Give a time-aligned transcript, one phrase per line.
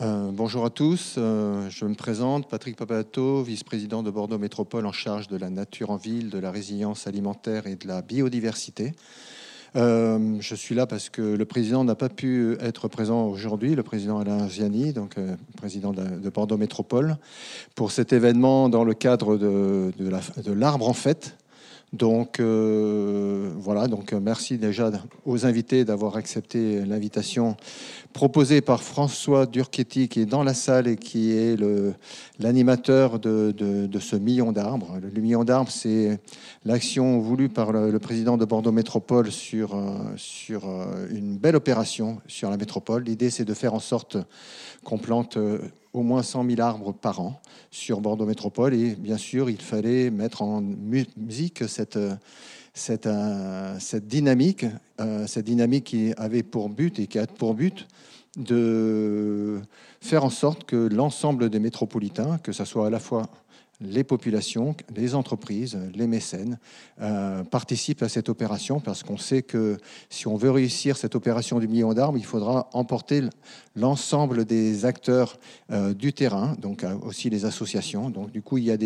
[0.00, 4.92] Euh, bonjour à tous, euh, je me présente, Patrick Papato, vice-président de Bordeaux Métropole en
[4.92, 8.92] charge de la nature en ville, de la résilience alimentaire et de la biodiversité.
[9.74, 13.82] Euh, je suis là parce que le président n'a pas pu être présent aujourd'hui, le
[13.82, 15.16] président Alain Ziani, donc
[15.56, 17.16] président de, Bordeaux Métropole,
[17.74, 21.36] pour cet événement dans le cadre de, de l'arbre en fête,
[21.94, 24.90] donc euh, voilà, donc euh, merci déjà
[25.24, 27.56] aux invités d'avoir accepté l'invitation
[28.12, 31.58] proposée par François Durchetti qui est dans la salle et qui est
[32.38, 34.98] l'animateur de, ce million d'arbres.
[35.00, 36.20] Le million d'arbres, c'est
[36.66, 40.68] l'action voulue par le, président de Bordeaux Métropole sur, euh, sur
[41.10, 43.04] une belle opération sur la métropole.
[43.04, 44.18] L'idée, c'est de faire en sorte
[44.84, 45.38] qu'on plante
[45.98, 48.74] au moins 100 000 arbres par an sur Bordeaux Métropole.
[48.74, 51.98] Et bien sûr, il fallait mettre en musique cette,
[52.72, 54.64] cette, euh, cette dynamique,
[55.00, 57.86] euh, cette dynamique qui avait pour but et qui a pour but
[58.36, 59.60] de
[60.00, 63.28] faire en sorte que l'ensemble des métropolitains, que ce soit à la fois
[63.80, 66.58] les populations, les entreprises, les mécènes
[67.00, 69.76] euh, participent à cette opération parce qu'on sait que
[70.10, 73.22] si on veut réussir cette opération du million d'arbres, il faudra emporter
[73.76, 75.38] l'ensemble des acteurs
[75.70, 78.10] euh, du terrain, donc euh, aussi les associations.
[78.10, 78.76] Donc du coup, il y a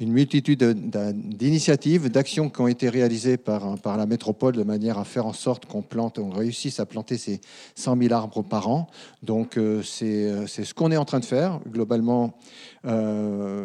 [0.00, 5.26] une multitude d'initiatives, d'actions qui ont été réalisées par, la métropole de manière à faire
[5.26, 5.84] en sorte qu'on
[6.30, 7.40] réussisse à planter ces
[7.76, 8.88] 100 000 arbres par an.
[9.22, 11.60] Donc c'est ce qu'on est en train de faire.
[11.68, 12.34] Globalement,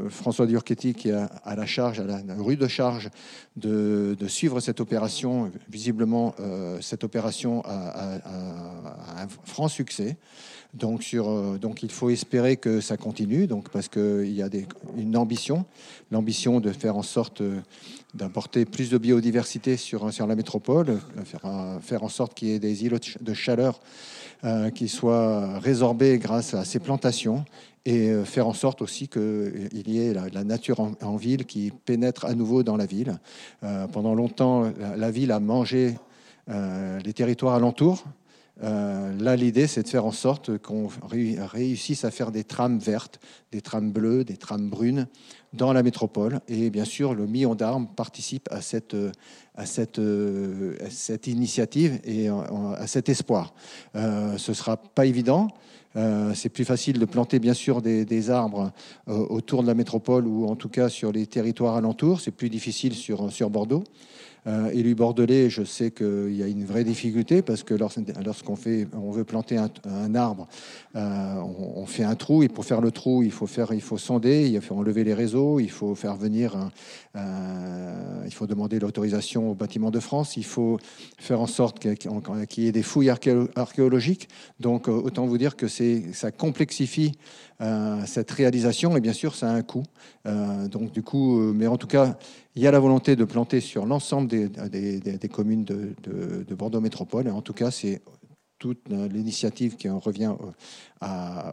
[0.09, 3.09] François Durchetti qui a à la charge, à la, rue de charge,
[3.55, 5.51] de, suivre cette opération.
[5.69, 8.19] Visiblement, euh, cette opération a,
[9.17, 10.17] un franc succès.
[10.83, 14.67] Euh, donc, il faut espérer que ça continue, parce qu'il y a des,
[14.97, 15.65] une ambition,
[16.11, 17.59] l'ambition de faire en sorte euh,
[18.13, 20.99] d'apporter plus de biodiversité sur, la métropole,
[21.81, 23.79] faire en sorte qu'il y ait des îlots de chaleur
[24.73, 27.45] qui soient résorbés grâce à ces plantations
[27.85, 31.71] et euh, faire en sorte aussi qu'il euh, y ait la, nature en, ville qui
[31.71, 33.19] pénètre à nouveau dans la ville.
[33.63, 35.95] Euh, pendant longtemps, la, ville a mangé
[36.47, 38.05] les territoires alentours.
[38.59, 40.89] là, l'idée, c'est de faire en sorte qu'on
[41.51, 43.19] réussisse à faire des trames vertes,
[43.51, 45.07] des trames bleues, des trames brunes
[45.53, 46.39] dans la métropole.
[46.47, 48.95] Et bien sûr, le million d'armes participe à cette
[51.27, 53.53] initiative et à cet espoir.
[53.93, 55.49] ce ne sera pas évident.
[55.95, 58.71] Euh, c'est plus facile de planter bien sûr des, arbres
[59.07, 62.21] euh, autour de la métropole ou en tout cas sur les territoires alentours.
[62.21, 63.83] C'est plus difficile sur, sur Bordeaux.
[64.47, 68.87] Euh, élu bordelais, je sais qu'il y a une vraie difficulté parce que lorsqu'on fait,
[68.93, 70.47] on veut planter un, arbre,
[70.95, 71.35] euh,
[71.75, 74.49] on, fait un trou et pour faire le trou, il faut faire, il faut sonder,
[74.49, 76.69] il faut enlever les réseaux, il faut faire venir,
[77.15, 80.77] il faut demander l'autorisation au bâtiment de France, il faut
[81.17, 84.29] faire en sorte qu'il y ait des fouilles archéologiques.
[84.59, 87.13] Donc euh, autant vous dire que ça complexifie
[88.05, 89.83] cette réalisation et bien sûr ça a un coût.
[90.25, 92.17] donc du coup, mais en tout cas,
[92.55, 96.81] il y a la volonté de planter sur l'ensemble des, des, communes de, de, Bordeaux
[96.81, 97.27] Métropole.
[97.27, 98.01] Et en tout cas, c'est
[98.59, 100.33] toute l'initiative qui en revient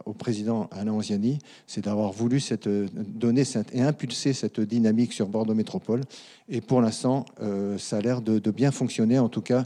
[0.05, 5.27] au président Alain Oziani, c'est d'avoir voulu cette, donner cette, et impulser cette dynamique sur
[5.27, 6.01] Bordeaux Métropole.
[6.49, 9.19] Et pour l'instant, euh, ça a l'air de, bien fonctionner.
[9.19, 9.63] En tout cas,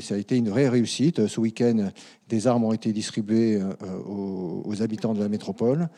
[0.00, 1.26] ça a été une vraie réussite.
[1.26, 1.90] Ce week-end,
[2.30, 5.88] des armes ont été distribuées euh, aux, habitants de la métropole.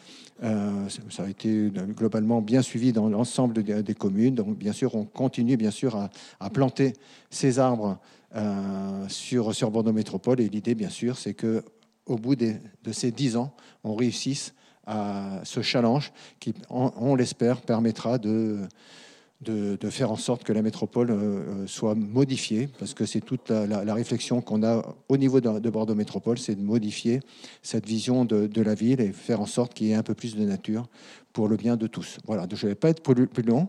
[0.43, 4.35] Euh, ça a été globalement bien suivi dans l'ensemble des, communes.
[4.35, 5.97] Donc, bien sûr, on continue bien sûr
[6.41, 6.95] à, planter
[7.31, 8.22] ces arbres euh,
[9.09, 10.41] sur, sur Bordeaux Métropole.
[10.41, 11.65] Et l'idée, bien sûr, c'est que
[12.07, 12.57] au bout de
[12.93, 13.55] ces dix ans,
[13.85, 14.55] on réussisse
[14.87, 18.59] à ce challenge qui, on, l'espère, permettra de,
[19.43, 23.51] de, faire en sorte que la métropole euh, euh, soit modifiée, parce que c'est toute
[23.51, 27.21] la, réflexion qu'on a au niveau de, Bordeaux Métropole, c'est de modifier
[27.63, 30.37] cette vision de, la ville et faire en sorte qu'il y ait un peu plus
[30.37, 30.87] de nature
[31.33, 32.19] pour le bien de tous.
[32.27, 33.69] Voilà, je ne vais pas être plus long.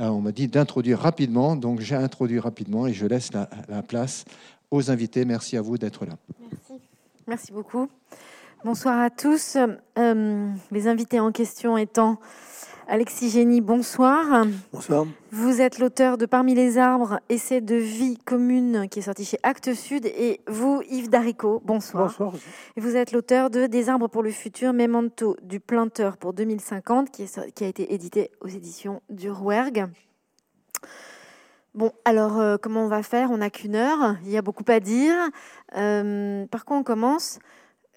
[0.00, 4.24] Euh, on m'a dit d'introduire rapidement, donc j'ai introduit rapidement et je laisse la, place
[4.70, 5.24] aux invités.
[5.24, 6.16] Merci à vous d'être là.
[6.50, 6.84] Merci.
[7.26, 7.88] Merci beaucoup.
[8.64, 9.56] Bonsoir à tous.
[9.96, 12.18] Les invités en question étant
[12.92, 14.44] Alexis Génie, bonsoir.
[14.72, 15.06] Bonsoir.
[15.30, 19.38] Vous êtes l'auteur de Parmi les arbres, essai de vie commune qui est sorti chez
[19.44, 20.06] Actes Sud.
[20.06, 22.08] Et vous, Yves Darico, bonsoir.
[22.08, 22.32] Bonsoir.
[22.76, 27.12] Et vous êtes l'auteur de Des arbres pour le futur, Memento du planteur pour 2050,
[27.12, 29.86] qui, qui a été édité aux éditions du Rouergue.
[31.74, 33.30] Bon, alors euh, comment on va faire?
[33.30, 35.14] On n'a qu'une heure, il y a beaucoup à dire.
[35.76, 37.38] Euh, par quoi on commence?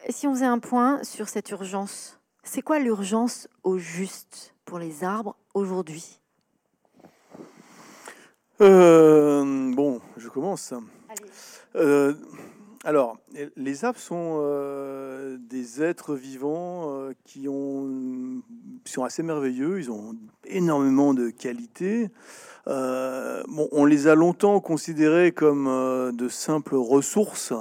[0.09, 5.03] Si on faisait un point sur cette urgence, c'est quoi l'urgence au juste pour les
[5.03, 6.19] arbres aujourd'hui?
[8.61, 10.73] Euh, Bon, je commence.
[11.75, 12.13] Euh,
[12.83, 13.17] alors,
[13.55, 14.39] les arbres sont
[15.39, 18.41] des êtres vivants qui ont,
[18.85, 22.09] sont assez merveilleux, ils ont énormément de qualités.
[22.67, 27.53] bon, on les a longtemps considérés comme de simples ressources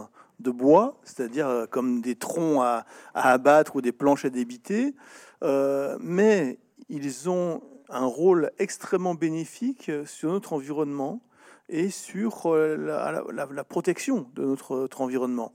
[0.43, 2.85] de bois, c'est-à-dire comme des troncs à,
[3.15, 4.95] à, abattre ou des planches à débiter,
[6.01, 6.59] mais
[6.89, 11.21] ils ont un rôle extrêmement bénéfique sur notre environnement
[11.69, 12.77] et sur euh,
[13.33, 15.53] la, protection de notre, environnement.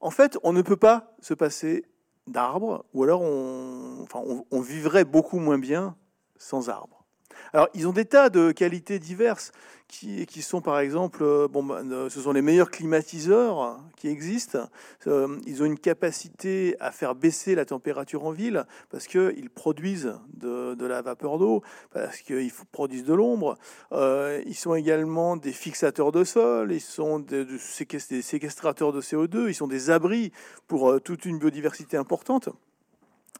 [0.00, 1.84] En fait, on ne peut pas se passer
[2.26, 4.20] d'arbres, ou alors on, enfin,
[4.50, 5.96] on vivrait beaucoup moins bien
[6.36, 7.04] sans arbres.
[7.52, 9.52] Alors, ils ont des tas de qualités diverses
[9.88, 14.68] qui, sont, par exemple, euh, bon, bah, ce sont les meilleurs climatiseurs qui existent.
[15.06, 20.14] Euh, ils ont une capacité à faire baisser la température en ville parce qu'ils produisent
[20.34, 23.56] de, la vapeur d'eau, parce qu'ils produisent de l'ombre.
[23.92, 29.48] Euh, ils sont également des fixateurs de sol, ils sont des, des séquestrateurs de CO2,
[29.48, 30.32] ils sont des abris
[30.66, 32.50] pour toute une biodiversité importante.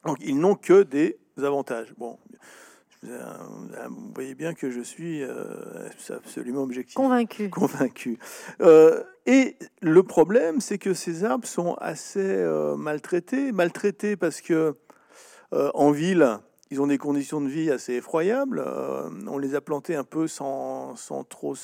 [0.04, 1.92] Donc, ils n'ont que des avantages.
[1.98, 2.18] Bon,
[3.02, 6.94] vous voyez bien que je suis euh, absolument objectif.
[6.94, 7.48] Convaincu.
[7.50, 8.18] Convaincu.
[8.60, 13.52] Euh, et le problème, c'est que ces arbres sont assez euh, maltraités.
[13.52, 14.76] Maltraités parce que
[15.52, 16.40] en ville,
[16.70, 18.62] ils ont des conditions de vie assez effroyables.
[18.64, 21.54] Euh, on les a plantés un peu sans, sans trop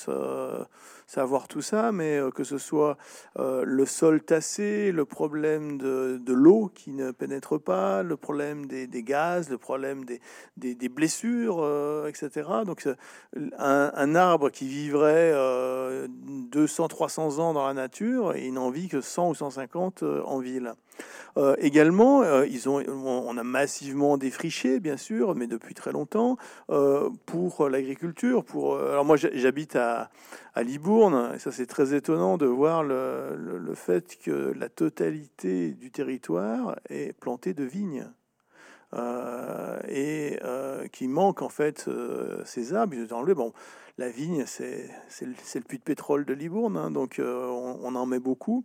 [1.07, 2.97] savoir tout ça, mais euh, que ce soit
[3.39, 8.67] euh, le sol tassé, le problème de, de l'eau qui ne pénètre pas, le problème
[8.67, 10.21] des, des gaz, le problème des,
[10.57, 11.67] des, blessures,
[12.09, 12.49] etc.
[12.65, 12.87] Donc
[13.59, 15.33] un, un, arbre qui vivrait
[16.53, 20.75] 200-300 ans dans la nature, il n'en vit que 100 ou 150 en ville.
[21.37, 26.37] Euh, également, euh, ils ont, on a massivement défriché, bien sûr, mais depuis très longtemps,
[26.71, 28.45] euh, pour l'agriculture.
[28.45, 30.11] Pour, alors moi, j'habite à,
[30.55, 30.63] à,
[31.35, 37.13] Et ça c'est très étonnant de voir le, fait que la totalité du territoire est
[37.19, 38.09] plantée de vignes.
[39.89, 40.39] et
[40.93, 41.89] qui manque en fait
[42.45, 42.95] ces arbres.
[42.95, 43.53] Ils bon,
[43.99, 44.89] la vigne, c'est
[45.21, 48.65] le, puits de pétrole de Libourne, hein, donc on, on, en met beaucoup.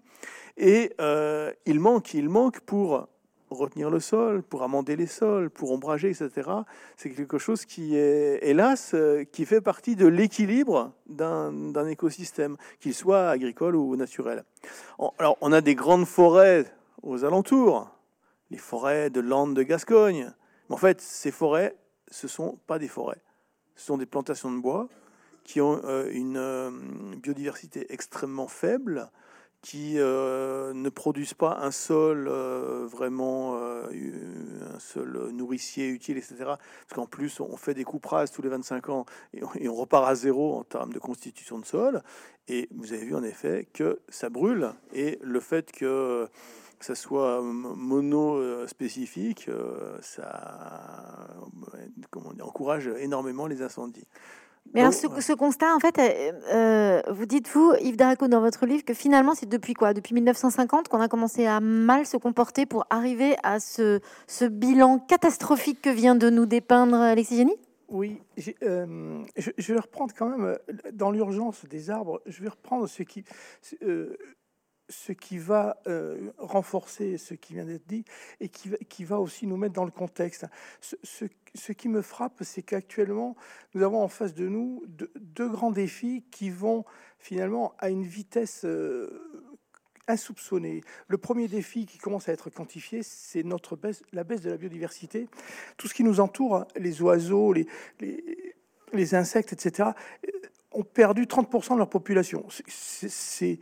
[0.57, 3.07] Et euh, il manque, il manque pour
[3.49, 6.49] retenir le sol, pour amender les sols, pour ombrager, etc.
[6.97, 12.93] C'est quelque chose qui est, hélas, euh, qui fait partie de l'équilibre d'un écosystème, qu'il
[12.93, 14.43] soit agricole ou naturel.
[15.17, 16.65] Alors, on a des grandes forêts
[17.01, 17.89] aux alentours,
[18.51, 20.33] les forêts de Landes de Gascogne.
[20.69, 21.75] Mais en fait, ces forêts,
[22.09, 23.21] ce ne sont pas des forêts.
[23.75, 24.89] Ce sont des plantations de bois
[25.43, 29.09] qui ont euh, une biodiversité extrêmement faible,
[29.61, 33.83] qui euh, ne produisent pas un sol euh, vraiment euh,
[34.73, 36.35] un sol nourricier utile, etc.
[36.37, 36.59] Parce
[36.95, 40.15] qu'en plus, on fait des coupes rases tous les 25 ans et on, repart à
[40.15, 42.01] zéro en termes de constitution de sol.
[42.47, 44.71] Et vous avez vu en effet que ça brûle.
[44.93, 46.27] Et le fait que
[46.79, 49.49] ça soit mono spécifique,
[50.01, 51.27] ça
[52.41, 54.07] encourage énormément les incendies.
[54.73, 58.83] Mais alors, ce, constat, en fait, euh, euh, vous dites-vous, Yves Daraco, dans votre livre,
[58.85, 59.93] que finalement, c'est depuis quoi?
[59.93, 64.99] Depuis 1950 qu'on a commencé à mal se comporter pour arriver à ce, ce bilan
[64.99, 67.57] catastrophique que vient de nous dépeindre Alexis Génie?
[67.89, 68.21] Oui,
[68.61, 70.57] euh, je, je, vais reprendre quand même,
[70.93, 73.23] dans l'urgence des arbres, je vais reprendre ce qui
[74.89, 78.03] ce qui va euh, renforcer ce qui vient d'être dit
[78.39, 80.45] et qui, qui, va aussi nous mettre dans le contexte.
[80.81, 80.95] Ce,
[81.55, 83.35] ce, qui me frappe, c'est qu'actuellement,
[83.73, 86.85] nous avons en face de nous deux, grands défis qui vont
[87.19, 89.43] finalement à une vitesse euh,
[90.07, 90.81] insoupçonnée.
[91.07, 94.57] Le premier défi qui commence à être quantifié, c'est notre baisse, la baisse de la
[94.57, 95.27] biodiversité.
[95.77, 97.67] Tout ce qui nous entoure, les oiseaux, les,
[97.99, 98.55] les,
[98.93, 99.89] les insectes, etc.,
[100.25, 100.31] euh,
[100.71, 102.45] ont perdu 30% de leur population.
[102.67, 103.59] C'est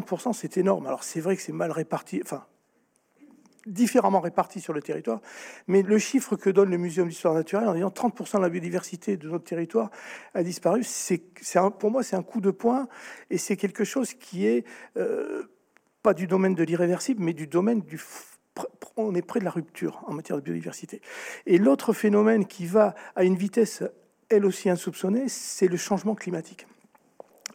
[0.00, 0.86] 30%, c'est énorme.
[0.86, 2.46] Alors c'est vrai que c'est mal réparti, enfin
[3.66, 5.20] différemment réparti sur le territoire,
[5.68, 9.16] mais le chiffre que donne le Muséum d'histoire naturelle en disant 30% de la biodiversité
[9.16, 9.90] de notre territoire
[10.34, 11.22] a disparu, c'est
[11.78, 12.88] pour moi c'est un coup de poing
[13.30, 14.64] et c'est quelque chose qui est
[14.96, 15.44] euh,
[16.02, 18.00] pas du domaine de l'irréversible, mais du domaine du
[18.96, 21.00] on est près de la rupture en matière de biodiversité.
[21.46, 23.82] Et l'autre phénomène qui va à une vitesse
[24.28, 26.66] elle aussi insoupçonnée, c'est le changement climatique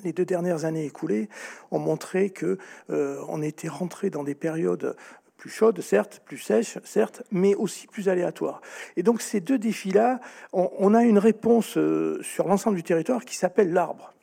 [0.03, 1.29] les deux dernières années écoulées
[1.71, 2.57] ont montré que
[2.89, 4.95] euh, on était rentré dans des périodes
[5.37, 8.61] plus chaudes, certes, plus sèches, certes, mais aussi plus aléatoires.
[8.95, 10.19] Et donc ces deux défis-là,
[10.51, 14.13] on, a une réponse euh, sur l'ensemble du territoire qui s'appelle l'arbre.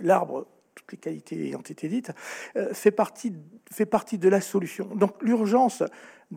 [0.00, 2.10] L'arbre, toutes les qualités ayant été dites,
[2.56, 3.32] euh, fait, partie,
[3.70, 4.86] fait partie de la solution.
[4.94, 5.82] Donc l'urgence,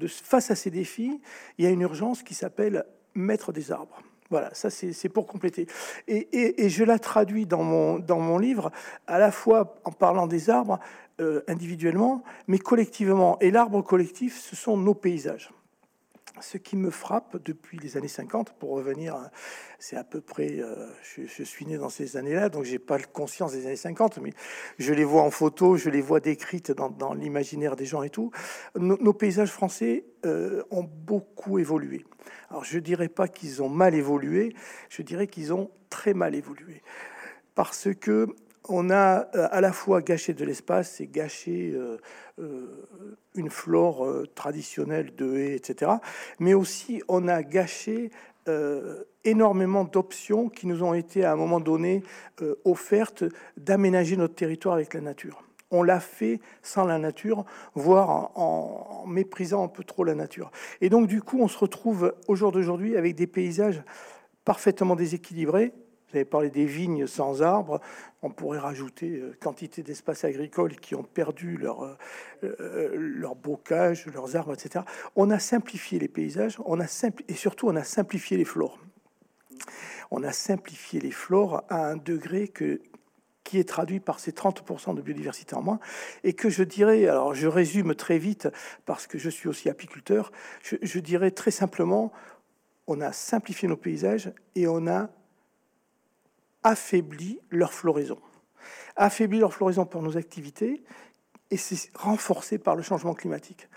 [0.08, 1.20] face à ces défis,
[1.58, 4.02] il y a une urgence qui s'appelle mettre des arbres.
[4.30, 5.66] Voilà, ça c'est pour compléter.
[6.08, 8.72] Et, et, je la traduis dans mon, livre,
[9.08, 10.80] à la fois en parlant des arbres
[11.20, 13.40] euh, individuellement, mais collectivement.
[13.40, 15.50] Et l'arbre collectif, ce sont nos paysages
[16.42, 19.30] ce qui me frappe depuis les années 50, pour revenir,
[19.80, 23.54] c'est à peu près, euh, je, suis né dans ces années-là, donc j'ai pas conscience
[23.54, 24.34] des années 50, mais
[24.78, 28.32] je les vois en photo, je les vois décrites dans, l'imaginaire des gens et tout.
[28.76, 32.06] Nos, paysages français euh, ont beaucoup évolué.
[32.50, 34.56] Alors je dirais pas qu'ils ont mal évolué,
[34.90, 36.82] je dirais qu'ils ont très mal évolué,
[37.56, 38.28] parce que
[38.68, 41.98] on a euh, à la fois gâché de l'espace et gâché euh,
[42.40, 42.88] euh,
[43.36, 45.92] une flore traditionnelle de haies, etc.
[46.40, 48.12] Mais aussi, on a gâché
[49.26, 52.02] énormément d'options qui nous ont été à un moment donné
[52.66, 53.24] offertes
[53.58, 55.44] d'aménager notre territoire avec la nature.
[55.70, 60.50] On l'a fait sans la nature, voire en, méprisant un peu trop la nature.
[60.82, 63.84] Et donc, du coup, on se retrouve au jour d'aujourd'hui avec des paysages
[64.46, 65.72] parfaitement déséquilibrés,
[66.10, 67.80] vous avez parlé des vignes sans arbres.
[68.24, 71.96] On pourrait rajouter euh, quantité d'espaces agricoles qui ont perdu leur, euh,
[72.44, 74.86] euh, bocage, leurs arbres, etc.
[75.16, 76.86] On a simplifié les paysages, on a
[77.28, 78.80] et surtout on a simplifié les flores.
[80.10, 82.82] On a simplifié les flores à un degré que,
[83.44, 85.80] qui est traduit par ces 30% de biodiversité en moins,
[86.24, 88.48] et que je dirais, alors je résume très vite
[88.86, 90.32] parce que je suis aussi apiculteur,
[90.64, 92.12] je, je dirais très simplement,
[92.88, 95.12] on a simplifié nos paysages et on a
[96.64, 98.20] affaiblit leur floraison.
[98.96, 100.84] Affaiblit leur floraison par nos activités
[101.52, 103.68] et c'est renforcé par le changement climatique.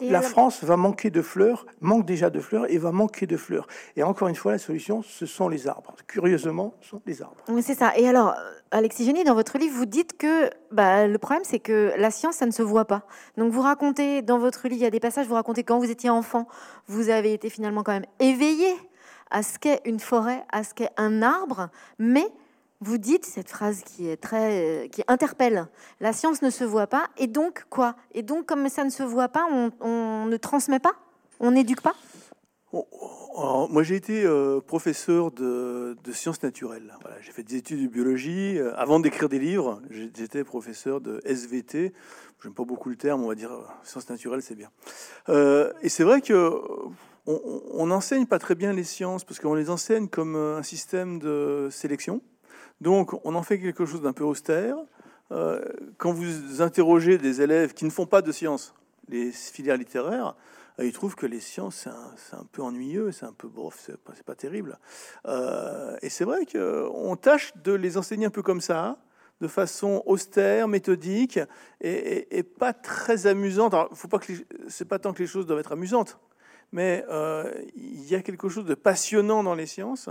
[0.00, 3.66] la France va manquer de fleurs, manque déjà de fleurs et va manquer de fleurs.
[3.96, 5.96] Et encore une fois, la solution, ce sont les arbres.
[6.06, 7.42] Curieusement, ce sont les arbres.
[7.48, 7.92] Oui, c'est ça.
[7.96, 8.36] Et alors,
[8.70, 12.36] Alexis Génie, dans votre livre, vous dites que bah, le problème, c'est que la science,
[12.36, 13.04] ça ne se voit pas.
[13.36, 15.90] Donc, vous racontez, dans votre livre, il y a des passages, vous racontez quand vous
[15.90, 16.46] étiez enfant,
[16.86, 18.72] vous avez été finalement quand même éveillé
[19.32, 22.28] à ce qu'est une forêt, à ce qu'est un arbre, mais
[22.80, 25.66] vous dites cette phrase qui est très, qui interpelle.
[26.00, 27.96] La science ne se voit pas, et donc quoi?
[28.12, 29.46] Et donc comme ça ne se voit pas,
[29.80, 30.94] on, ne transmet pas,
[31.40, 31.94] on n'éduque pas?
[33.70, 36.94] moi, j'ai été euh, professeur de, sciences naturelles.
[37.20, 38.58] J'ai fait des études de biologie.
[38.58, 41.92] Euh, avant d'écrire des livres, j'étais professeur de SVT.
[42.42, 44.70] J'aime pas beaucoup le terme, on va dire euh, sciences naturelles, c'est bien.
[45.28, 46.60] et c'est vrai que
[47.26, 51.18] on n'enseigne pas très bien les sciences parce qu'on les enseigne comme euh, un système
[51.18, 52.20] de sélection.
[52.80, 54.76] Donc, on en fait quelque chose d'un peu austère.
[55.30, 55.64] Euh,
[55.98, 58.74] quand vous interrogez des élèves qui ne font pas de sciences,
[59.08, 60.34] les filières littéraires,
[60.80, 61.86] euh, ils trouvent que les sciences,
[62.16, 64.78] c'est un, peu ennuyeux, c'est un peu bof, c'est pas, pas terrible.
[66.02, 68.98] et c'est vrai qu'on tâche de les enseigner un peu comme ça,
[69.40, 71.38] de façon austère, méthodique,
[71.80, 73.74] et, pas très amusante.
[73.74, 74.32] Alors, faut pas que
[74.68, 76.18] c'est pas tant que les choses doivent être amusantes,
[76.72, 80.08] mais euh, il y a quelque chose de passionnant dans les sciences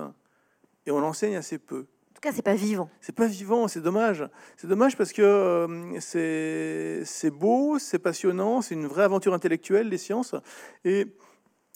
[0.86, 1.80] et on l'enseigne assez peu.
[1.80, 2.89] En tout cas, c'est pas vivant.
[3.01, 4.27] C'est pas vivant, c'est dommage.
[4.58, 9.98] C'est dommage parce que euh, c'est beau, c'est passionnant, c'est une vraie aventure intellectuelle les
[9.98, 10.36] sciences
[10.86, 11.08] et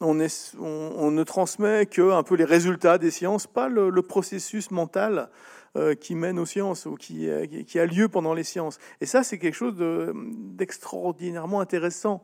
[0.02, 4.70] on, est, on, ne transmet que un peu les résultats des sciences, pas le, processus
[4.70, 5.30] mental
[5.78, 7.30] euh, qui mène aux sciences ou qui,
[7.66, 8.78] qui, a lieu pendant les sciences.
[9.02, 12.24] Et ça, c'est quelque chose d'extraordinairement intéressant.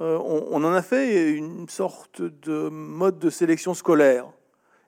[0.00, 4.26] Euh, on, en a fait une sorte de mode de sélection scolaire.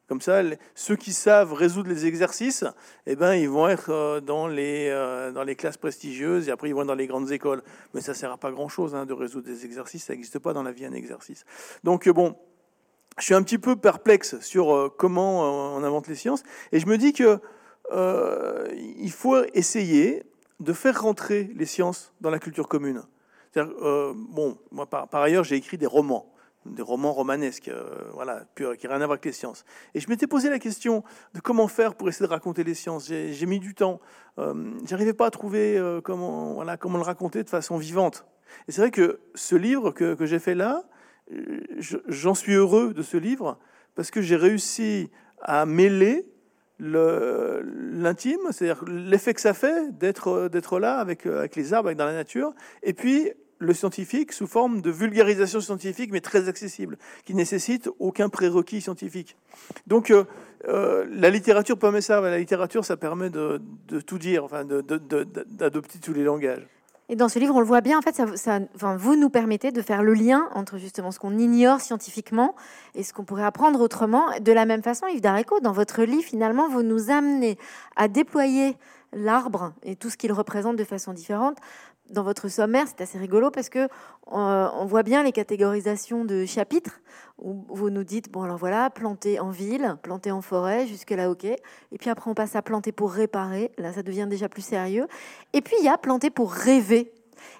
[0.09, 0.43] Comme ça,
[0.75, 2.65] ceux qui savent résoudre les exercices,
[3.07, 6.69] eh ben, ils vont être euh, dans les, euh, dans les classes prestigieuses et après
[6.69, 7.63] ils vont dans les grandes écoles.
[7.93, 10.53] Mais ça ne sert à pas grand-chose hein, de résoudre des exercices, ça n'existe pas
[10.53, 11.45] dans la vie un exercice.
[11.85, 12.37] Donc bon,
[13.19, 16.43] je suis un petit peu perplexe sur comment on invente les sciences
[16.73, 17.41] et je me dis que
[18.75, 20.23] il faut essayer
[20.61, 23.03] de faire rentrer les sciences dans la culture commune.
[23.57, 26.33] Euh, bon, moi, par, ailleurs, j'ai écrit des romans,
[26.67, 29.65] des romans romanesques, euh, voilà, qui n'ont rien à voir avec les sciences.
[29.95, 33.07] Et je m'étais posé la question de comment faire pour essayer de raconter les sciences.
[33.09, 34.01] J'ai mis du temps.
[34.39, 38.27] Euh, J'arrivais pas à trouver euh, comment, voilà, comment le raconter de façon vivante.
[38.69, 40.85] Et c'est vrai que ce livre que, que j'ai fait là,
[42.09, 43.59] j'en suis heureux de ce livre
[43.95, 46.27] parce que j'ai réussi à mêler
[46.79, 52.05] l'intime, c'est-à-dire l'effet que ça fait d'être d'être là avec, avec les arbres, avec dans
[52.05, 57.35] la nature, et puis le scientifique sous forme de vulgarisation scientifique, mais très accessible, qui
[57.35, 59.37] nécessite aucun prérequis scientifique.
[59.87, 60.25] Donc, euh,
[60.69, 62.21] euh, la littérature permet ça.
[62.21, 63.61] La littérature, ça permet de,
[64.07, 66.67] tout dire, enfin, d'adopter tous les langages.
[67.11, 68.23] Et dans ce livre, on le voit bien, en fait,
[68.97, 72.55] vous nous permettez de faire le lien entre justement ce qu'on ignore scientifiquement
[72.95, 74.25] et ce qu'on pourrait apprendre autrement.
[74.41, 77.59] De la même façon, Yves Dareco, dans votre livre, finalement, vous nous amenez
[77.97, 78.79] à déployer
[79.13, 81.59] l'arbre et tout ce qu'il représente de façon différente
[82.15, 83.89] dans votre sommaire, c'est assez rigolo parce que
[84.27, 87.01] on voit bien les catégorisations de chapitres
[87.39, 91.31] où vous nous dites bon alors voilà, planter en ville, planter en forêt, jusque là
[91.31, 91.45] ok.
[91.45, 91.59] Et
[91.99, 93.73] puis après on passe à planter pour réparer.
[93.77, 95.07] Là ça devient déjà plus sérieux.
[95.53, 97.13] Et puis il y a planter pour rêver.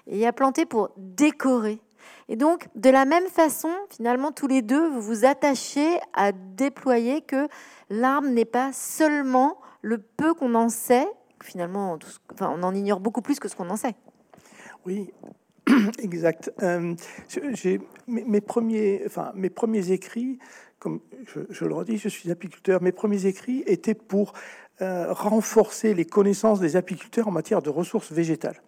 [0.07, 1.79] Et il y a planter pour décorer.
[2.27, 7.21] Et donc, de la même façon, finalement, tous les deux, vous vous attachez à déployer
[7.21, 7.47] que
[7.89, 11.07] l'arbre n'est pas seulement le peu qu'on en sait,
[11.43, 11.97] finalement,
[12.33, 13.95] enfin, on en ignore beaucoup plus que ce qu'on en sait.
[14.85, 15.09] Oui,
[15.99, 16.51] exact.
[16.61, 16.93] Euh,
[17.53, 20.39] j'ai mes, premiers, écrits,
[20.79, 20.99] comme
[21.49, 24.33] je, le redis, je suis apiculteur, mes premiers écrits étaient pour
[24.81, 28.61] euh, renforcer les connaissances des apiculteurs en matière de ressources végétales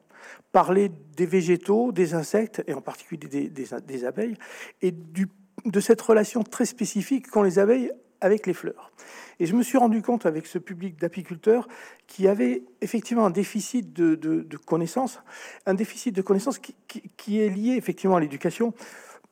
[0.51, 4.36] parler des végétaux, des insectes, et en particulier des, abeilles,
[4.81, 5.27] et du,
[5.65, 8.91] de cette relation très spécifique qu'ont les abeilles avec les fleurs.
[9.39, 11.67] Et je me suis rendu compte avec ce public d'apiculteurs
[12.07, 15.21] qui avait effectivement un déficit de, connaissances,
[15.65, 18.74] un déficit de connaissances qui, est lié effectivement à l'éducation.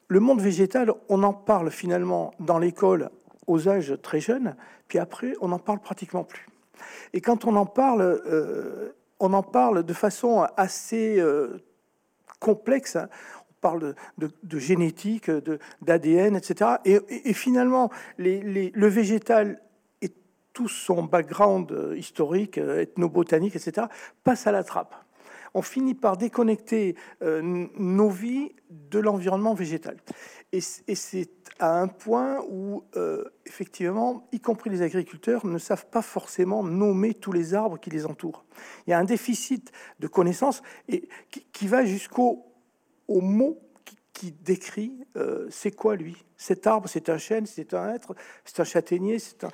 [0.08, 3.10] Le monde végétal, on en parle finalement dans l'école
[3.48, 4.56] aux âges très jeunes,
[4.88, 6.48] puis après, on n'en parle pratiquement plus.
[7.14, 11.58] Et quand on en parle, euh, on en parle de façon assez euh,
[12.40, 12.98] complexe.
[13.56, 13.66] Hein.
[13.66, 15.32] On parle de, génétique,
[15.82, 16.72] d'ADN, etc.
[16.86, 19.62] Et, finalement, le végétal
[20.02, 20.12] et
[20.54, 23.88] tout son background euh, historique, euh, ethnobotanique, etc.,
[24.24, 24.96] passe à la trappe.
[25.54, 29.96] On finit par déconnecter nos vies de l'environnement végétal.
[30.52, 32.84] Et, c'est à un point où,
[33.46, 38.06] effectivement, y compris les agriculteurs ne savent pas forcément nommer tous les arbres qui les
[38.06, 38.44] entourent.
[38.86, 39.72] Il y a un déficit
[40.02, 41.08] de connaissances et
[41.54, 42.55] qui, va jusqu'au
[43.08, 43.60] au mot
[44.14, 46.16] qui, décrit euh, c'est quoi lui?
[46.38, 49.50] Cet arbre, c'est un chêne, c'est un être, c'est un châtaignier, c'est un.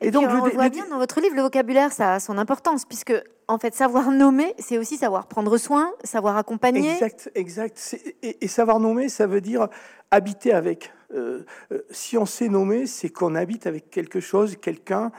[0.00, 3.12] Et, donc, on voit bien dans votre livre, le vocabulaire, ça a son importance, puisque
[3.50, 6.92] en fait, savoir nommer, c'est aussi savoir prendre soin, savoir accompagner.
[6.92, 7.96] Exact, exact.
[8.22, 9.68] Et, savoir nommer, ça veut dire
[10.12, 10.92] habiter avec.
[11.12, 15.10] Euh, euh, si on sait nommer, c'est qu'on habite avec quelque chose, quelqu'un,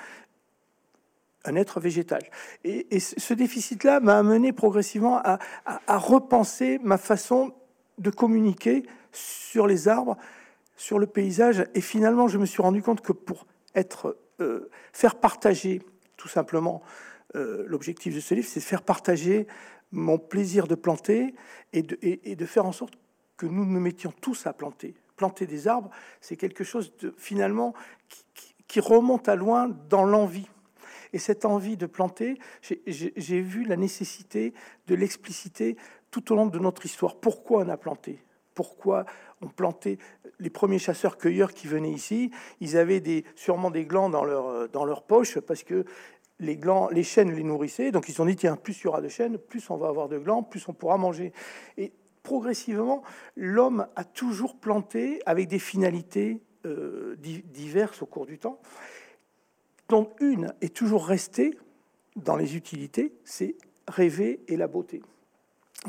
[1.45, 2.21] un être végétal.
[2.63, 5.39] Et, ce déficit-là m'a amené progressivement à,
[5.88, 7.53] repenser ma façon
[7.98, 10.17] de communiquer sur les arbres,
[10.75, 11.65] sur le paysage.
[11.75, 13.45] Et finalement, je me suis rendu compte que pour
[13.75, 15.82] être, euh, faire partager,
[16.17, 16.82] tout simplement,
[17.36, 19.47] euh, l'objectif de ce livre, c'est de faire partager
[19.91, 21.36] mon plaisir de planter
[21.73, 22.93] et de, faire en sorte
[23.36, 24.95] que nous nous mettions tous à planter.
[25.17, 25.89] Planter des arbres,
[26.21, 27.73] c'est quelque chose de finalement
[28.67, 30.47] qui remonte à loin dans l'envie.
[31.13, 34.54] Et cette envie de planter, j'ai vu la nécessité
[34.88, 35.76] de l'expliciter
[36.10, 37.15] tout au long de notre histoire.
[37.15, 38.24] Pourquoi on a planté?
[38.54, 39.06] Pourquoi
[39.41, 39.97] on plantait
[40.39, 44.86] Les premiers chasseurs-cueilleurs qui venaient ici, ils avaient des, sûrement des glands dans leur, dans
[44.86, 45.86] leur poche parce que
[46.39, 47.91] les, glands, les chênes les nourrissaient.
[47.91, 49.88] Donc ils se sont dit, tiens, plus il y aura de chênes, plus on va
[49.88, 51.32] avoir de glands, plus on pourra manger.
[51.78, 51.93] Et
[52.24, 53.04] progressivement,
[53.36, 58.60] l'homme a toujours planté avec des finalités euh, diverses au cours du temps
[59.91, 61.58] dont une est toujours restée
[62.15, 63.56] dans les utilités, c'est
[63.89, 65.01] rêver et la beauté.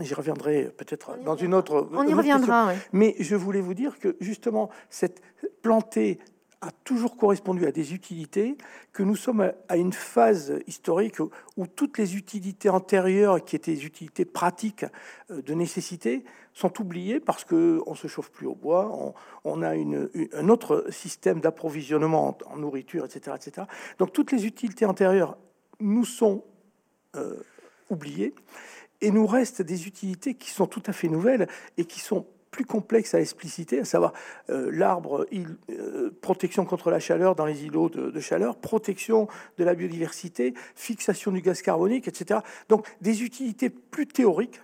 [0.00, 1.88] J'y reviendrai peut-être dans une autre.
[1.92, 2.72] On y reviendra.
[2.92, 5.22] Mais je voulais vous dire que justement, cette
[5.62, 6.18] plantée
[6.62, 8.56] a toujours correspondu à des utilités,
[8.92, 11.18] que nous sommes à une phase historique
[11.56, 14.86] où toutes les utilités antérieures, qui étaient des utilités pratiques
[15.30, 20.48] euh, de nécessité, sont oubliées parce qu'on se chauffe plus au bois, on, a un
[20.48, 23.66] autre système d'approvisionnement en, nourriture, etc., etc.
[23.98, 25.38] Donc toutes les utilités antérieures
[25.80, 26.44] nous sont
[27.16, 27.36] euh,
[27.88, 28.34] oubliées
[29.00, 31.48] et nous restent des utilités qui sont tout à fait nouvelles
[31.78, 34.12] et qui sont plus complexe à expliciter, à savoir
[34.50, 35.26] euh, l'arbre,
[35.70, 39.26] euh, protection contre la chaleur dans les îlots de, chaleur, protection
[39.58, 42.40] de la biodiversité, fixation du gaz carbonique, etc.
[42.68, 44.60] Donc des utilités plus théoriques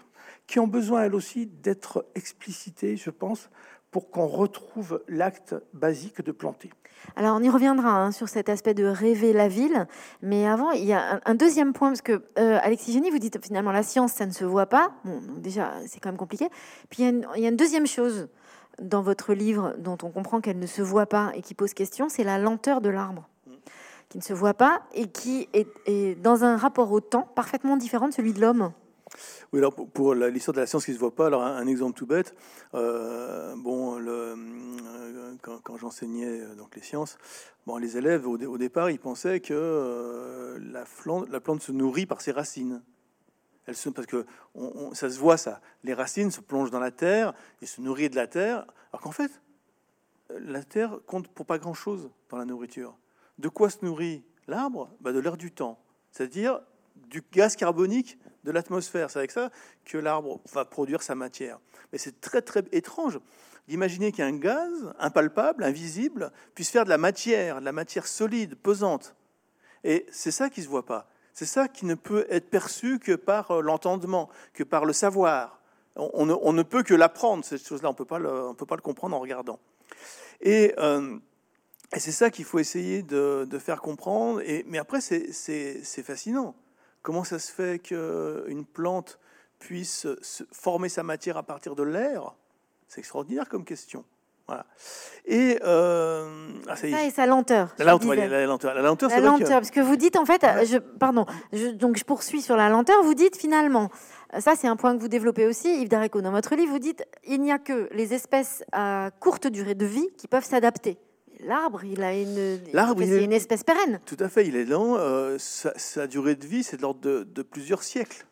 [0.46, 3.50] qui ont besoin, elles aussi, d'être explicitées, je pense,
[3.90, 6.70] pour qu'on retrouve l'acte basique de planter.
[7.16, 9.86] Alors on y reviendra hein, sur cet aspect de rêver la ville,
[10.22, 13.42] mais avant il y a un, deuxième point parce que euh, Alexis Génie, vous dites
[13.44, 14.92] finalement la science ça ne se voit pas.
[15.04, 16.48] Bon, déjà c'est quand même compliqué.
[16.90, 18.28] Puis il y, a une, deuxième chose
[18.80, 22.08] dans votre livre dont on comprend qu'elle ne se voit pas et qui pose question,
[22.08, 23.28] c'est la lenteur de l'arbre
[24.08, 28.08] qui ne se voit pas et qui est dans un rapport au temps parfaitement différent
[28.08, 28.72] de celui de l'homme.
[29.52, 31.96] Oui, alors pour, l'histoire de la science qui ne se voit pas, alors un, exemple
[31.96, 32.34] tout bête,
[32.74, 37.18] euh, bon, le, euh, quand, j'enseignais euh, donc les sciences,
[37.66, 40.84] bon, les élèves au, départ, ils pensaient que la,
[41.30, 42.82] la, plante se nourrit par ses racines.
[43.66, 44.24] Elle se, parce que
[44.92, 48.16] ça se voit ça, les racines se plongent dans la terre et se nourrissent de
[48.16, 49.30] la terre, alors qu'en fait,
[50.30, 52.96] la terre compte pour pas grand-chose dans la nourriture.
[53.38, 54.90] De quoi se nourrit l'arbre?
[55.00, 55.78] Bah De l'air du temps,
[56.10, 56.60] c'est-à-dire
[56.96, 59.10] du gaz carbonique de l'atmosphère.
[59.10, 59.50] C'est avec ça
[59.84, 61.58] que l'arbre va produire sa matière.
[61.92, 63.18] Mais c'est très très étrange
[63.68, 69.14] d'imaginer qu'un gaz impalpable, invisible, puisse faire de la matière, de la matière solide, pesante.
[69.84, 71.08] Et c'est ça qui ne se voit pas.
[71.34, 75.60] C'est ça qui ne peut être perçu que par euh, l'entendement, que par le savoir.
[75.94, 77.88] On, ne, peut que l'apprendre, cette chose-là.
[77.88, 78.04] On ne peut
[78.66, 79.58] pas le comprendre en regardant.
[80.40, 81.18] Et, euh,
[81.96, 84.40] c'est ça qu'il faut essayer de, faire comprendre.
[84.42, 86.54] Et, mais après, c'est fascinant.
[87.08, 89.18] Comment ça se fait qu'une plante
[89.58, 90.06] puisse
[90.52, 92.34] former sa matière à partir de l'air?
[92.86, 94.04] C'est extraordinaire comme question.
[94.46, 94.66] Voilà.
[95.24, 97.74] Et, euh, ah, ça, et sa lenteur.
[97.78, 100.76] La lenteur, la, lenteur, la lenteur, la lenteur parce que vous dites en fait, je,
[100.76, 103.02] pardon, je, donc je poursuis sur la lenteur.
[103.02, 103.88] Vous dites finalement,
[104.38, 107.06] ça c'est un point que vous développez aussi, Yves Dareco, dans votre livre, vous dites
[107.26, 110.98] il n'y a que les espèces à courte durée de vie qui peuvent s'adapter.
[111.40, 114.00] L'arbre, il a une, L'arbre, c'est une espèce pérenne.
[114.06, 114.96] Tout à fait, il est lent.
[114.96, 118.26] Euh, sa, durée de vie, c'est de l'ordre de, plusieurs siècles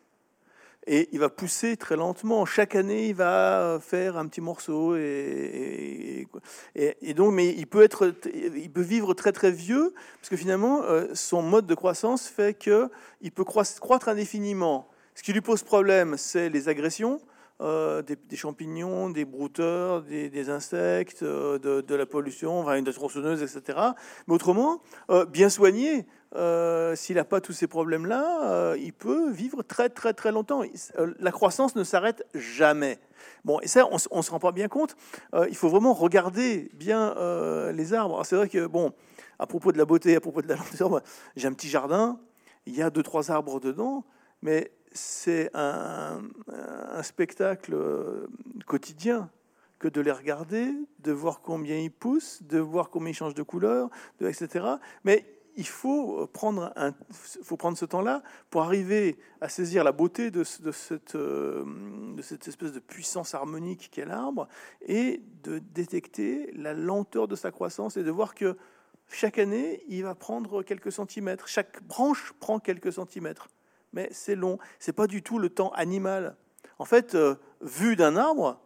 [0.89, 2.45] et il va pousser très lentement.
[2.45, 6.27] Chaque année, il va faire un petit morceau et,
[6.75, 8.13] et, donc, mais il peut être,
[8.55, 12.57] il peut vivre très très vieux parce que finalement, euh, son mode de croissance fait
[12.57, 12.89] que
[13.21, 14.87] il peut croître, croître indéfiniment.
[15.13, 17.19] Ce qui lui pose problème, c'est les agressions.
[17.59, 23.79] Euh, des, champignons, des brouteurs, des, insectes, euh, de, la pollution, enfin, une tronçonneuse, etc.
[24.27, 24.81] Mais autrement,
[25.31, 30.13] bien soigné, euh, s'il n'a pas tous ces problèmes-là, euh, il peut vivre très très
[30.13, 30.61] très longtemps.
[30.99, 32.99] Euh, la croissance ne s'arrête jamais.
[33.45, 34.95] Bon, et ça, on ne se rend pas bien compte.
[35.49, 37.15] il faut vraiment regarder bien
[37.71, 38.23] les arbres.
[38.25, 38.91] C'est vrai que, bon,
[39.39, 41.01] à propos de la beauté, à propos de la lenteur,
[41.35, 42.19] j'ai un petit jardin,
[42.65, 44.05] il y a deux, trois arbres dedans,
[44.41, 46.21] mais c'est un,
[47.03, 47.77] spectacle
[48.65, 49.29] quotidien
[49.79, 53.43] que de les regarder, de voir combien ils poussent, de voir combien ils changent de
[53.43, 53.89] couleur,
[54.21, 54.65] etc.
[55.03, 55.25] Mais
[55.57, 61.65] il faut prendre, un, faut prendre ce temps-là pour arriver à saisir la beauté euh,
[62.15, 64.47] de cette espèce de puissance harmonique qu'est l'arbre
[64.85, 68.55] et de détecter la lenteur de sa croissance et de voir que
[69.09, 71.47] chaque année, il va prendre quelques centimètres.
[71.47, 73.47] Chaque branche prend quelques centimètres.
[73.93, 74.57] Mais c'est long.
[74.79, 76.35] C'est pas du tout le temps animal.
[76.79, 78.59] En fait, euh, vu d'un arbre,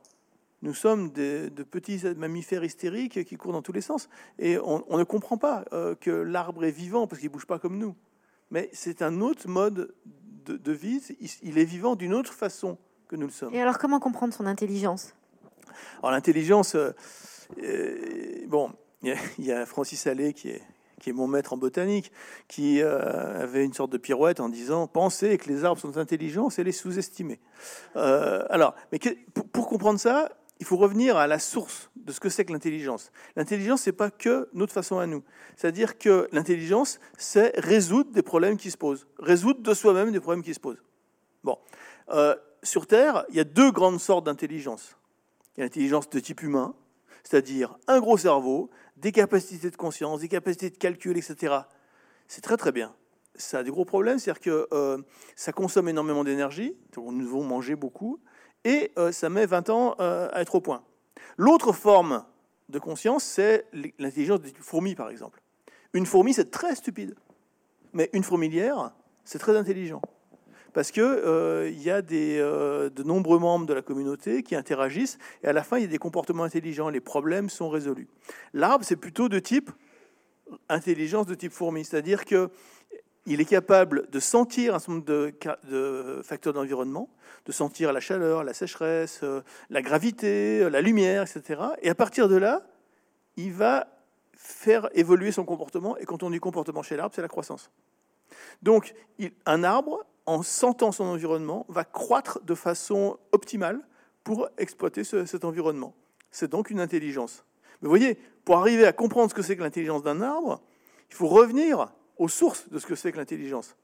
[0.62, 4.10] nous sommes de petits mammifères hystériques qui courent dans tous les sens.
[4.38, 7.57] Et on, ne comprend pas euh, que l'arbre est vivant parce qu'il ne bouge pas
[7.57, 7.95] comme nous.
[8.51, 9.93] Mais c'est un autre mode
[10.45, 11.01] de, vie.
[11.41, 13.53] Il est vivant d'une autre façon que nous le sommes.
[13.53, 15.15] Et alors, comment comprendre son intelligence?
[15.99, 16.93] Alors, l'intelligence, euh,
[18.47, 20.62] bon, il y, a Francis Allais qui est,
[21.02, 22.12] qui est mon maître en botanique,
[22.48, 26.64] qui avait une sorte de pirouette en disant Pensez que les arbres sont intelligents, c'est
[26.64, 27.40] les sous-estimer.
[27.96, 29.00] alors, mais
[29.52, 30.30] pour, comprendre ça,
[30.62, 33.12] il faut revenir à la source de ce que c'est que l'intelligence.
[33.36, 35.24] L'intelligence, c'est pas que notre façon à nous.
[35.58, 40.44] C'est-à-dire que l'intelligence, c'est résoudre des problèmes qui se posent, résoudre de soi-même des problèmes
[40.44, 40.82] qui se posent.
[41.44, 41.58] Bon,
[42.10, 44.98] euh, sur Terre, il y a deux grandes sortes d'intelligence.
[45.58, 46.76] Il y a l'intelligence de type humain,
[47.24, 48.70] c'est-à-dire un gros cerveau,
[49.02, 51.56] des capacités de conscience, des capacités de calcul, etc.
[52.28, 52.94] C'est très très bien.
[53.36, 54.98] Ça a des gros problèmes, c'est-à-dire que euh,
[55.36, 58.20] ça consomme énormément d'énergie, nous devons manger beaucoup,
[58.64, 60.84] et euh, ça met 20 ans euh, à être au point.
[61.38, 62.24] L'autre forme
[62.70, 63.66] de conscience, c'est
[64.00, 65.42] l'intelligence des fourmis, par exemple.
[65.94, 67.16] Une fourmi, c'est très stupide,
[67.94, 68.92] mais une fourmilière,
[69.24, 70.02] c'est très intelligent.
[70.73, 75.47] Parce qu'il euh, y a des, de nombreux membres de la communauté qui interagissent, et
[75.47, 78.07] à la fin, il y a des comportements intelligents, les problèmes sont résolus.
[78.53, 79.71] L'arbre, c'est plutôt de type
[80.69, 82.49] intelligence de type fourmi, c'est-à-dire que
[83.25, 87.10] il est capable de sentir un certain nombre de, facteurs d'environnement,
[87.45, 91.62] de sentir la chaleur, la sécheresse, euh, la gravité, euh, la lumière, etc.
[91.84, 92.63] Et à partir de là,
[93.38, 93.88] il va
[94.34, 95.97] faire évoluer son comportement.
[95.97, 97.69] Et quand on dit comportement chez l'arbre, c'est la croissance.
[98.63, 98.95] Donc,
[99.45, 103.79] un arbre, en sentant son environnement, va croître de façon optimale
[104.23, 105.95] pour exploiter cet environnement.
[106.31, 107.43] C'est donc une intelligence.
[107.81, 110.62] Mais vous voyez, pour arriver à comprendre ce que c'est que l'intelligence d'un arbre,
[111.10, 113.75] il faut revenir aux sources de ce que c'est que l'intelligence.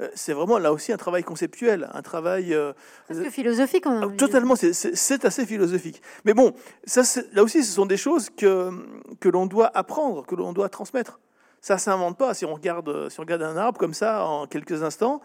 [0.00, 2.72] Euh, c'est vraiment là aussi un travail conceptuel, un travail euh,
[3.30, 3.84] philosophique.
[3.86, 6.00] Ah, totalement, c'est assez philosophique.
[6.24, 8.70] Mais bon, ça, là aussi, ce sont des choses que,
[9.18, 11.20] que l'on doit apprendre, que l'on doit transmettre.
[11.60, 12.32] Ça s'invente pas.
[12.32, 15.20] Si on regarde, si on regarde un arbre comme ça en quelques instants,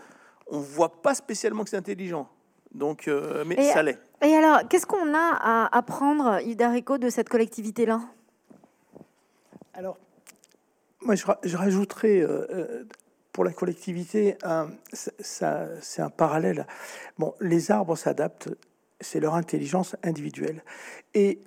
[0.48, 2.30] on voit pas spécialement que c'est intelligent.
[2.74, 3.98] Donc, euh, mais ça l'est.
[4.22, 8.02] Et alors, qu'est-ce qu'on a à apprendre, Idarico, de cette collectivité-là?
[9.74, 9.98] Alors,
[11.02, 12.84] moi, je, rajouterais euh, euh,
[13.32, 14.38] pour la collectivité,
[14.92, 15.46] c'est
[16.02, 16.68] un parallèle.
[17.18, 18.50] Bon, les arbres s'adaptent,
[19.00, 20.64] c'est leur intelligence individuelle.
[21.14, 21.40] Et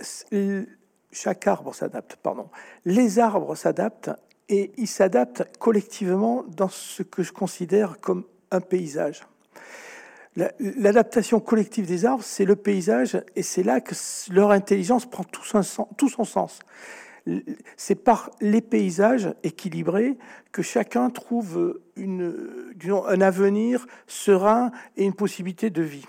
[1.11, 2.49] chaque arbre s'adapte, pardon.
[2.85, 4.11] Les arbres s'adaptent
[4.49, 9.23] et ils s'adaptent collectivement dans ce que je considère comme un paysage.
[10.61, 13.95] L'adaptation collective des arbres, c'est le paysage, et c'est là que
[14.31, 16.61] leur intelligence prend tout son, sens.
[17.77, 20.17] C'est par les paysages équilibrés
[20.53, 26.07] que chacun trouve un avenir serein et une possibilité de vie.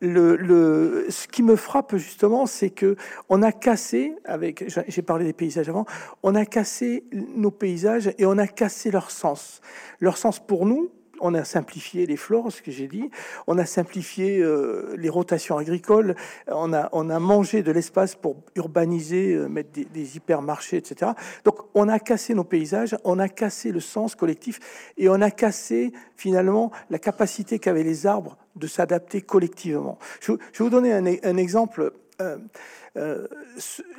[0.00, 2.96] Le, ce qui me frappe justement, c'est que
[3.28, 5.84] on a cassé, avec, j'ai parlé des paysages avant,
[6.22, 9.60] on a cassé nos paysages et on a cassé leur sens.
[10.00, 13.10] Leur sens pour nous, on a simplifié les flores, ce que j'ai dit,
[13.46, 16.14] on a simplifié euh, les rotations agricoles,
[16.48, 21.12] on a, on a mangé de l'espace pour urbaniser, euh, mettre des, hypermarchés, etc.
[21.44, 25.30] Donc on a cassé nos paysages, on a cassé le sens collectif et on a
[25.30, 29.98] cassé finalement la capacité qu'avaient les arbres de s'adapter collectivement.
[30.20, 31.92] Je, vais vous donner un, exemple.
[32.20, 33.28] Euh,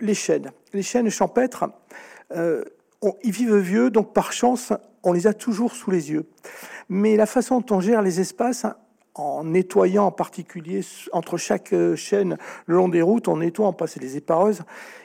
[0.02, 0.52] les chênes.
[0.74, 1.70] Les chênes champêtres,
[3.24, 6.28] ils vivent vieux, donc par chance, on les a toujours sous les yeux.
[6.90, 8.66] Mais la façon dont on gère les espaces,
[9.16, 13.74] en nettoyant en particulier entre chaque euh, chaîne le long des routes, en nettoyant, en
[13.74, 14.62] passant les épareuses,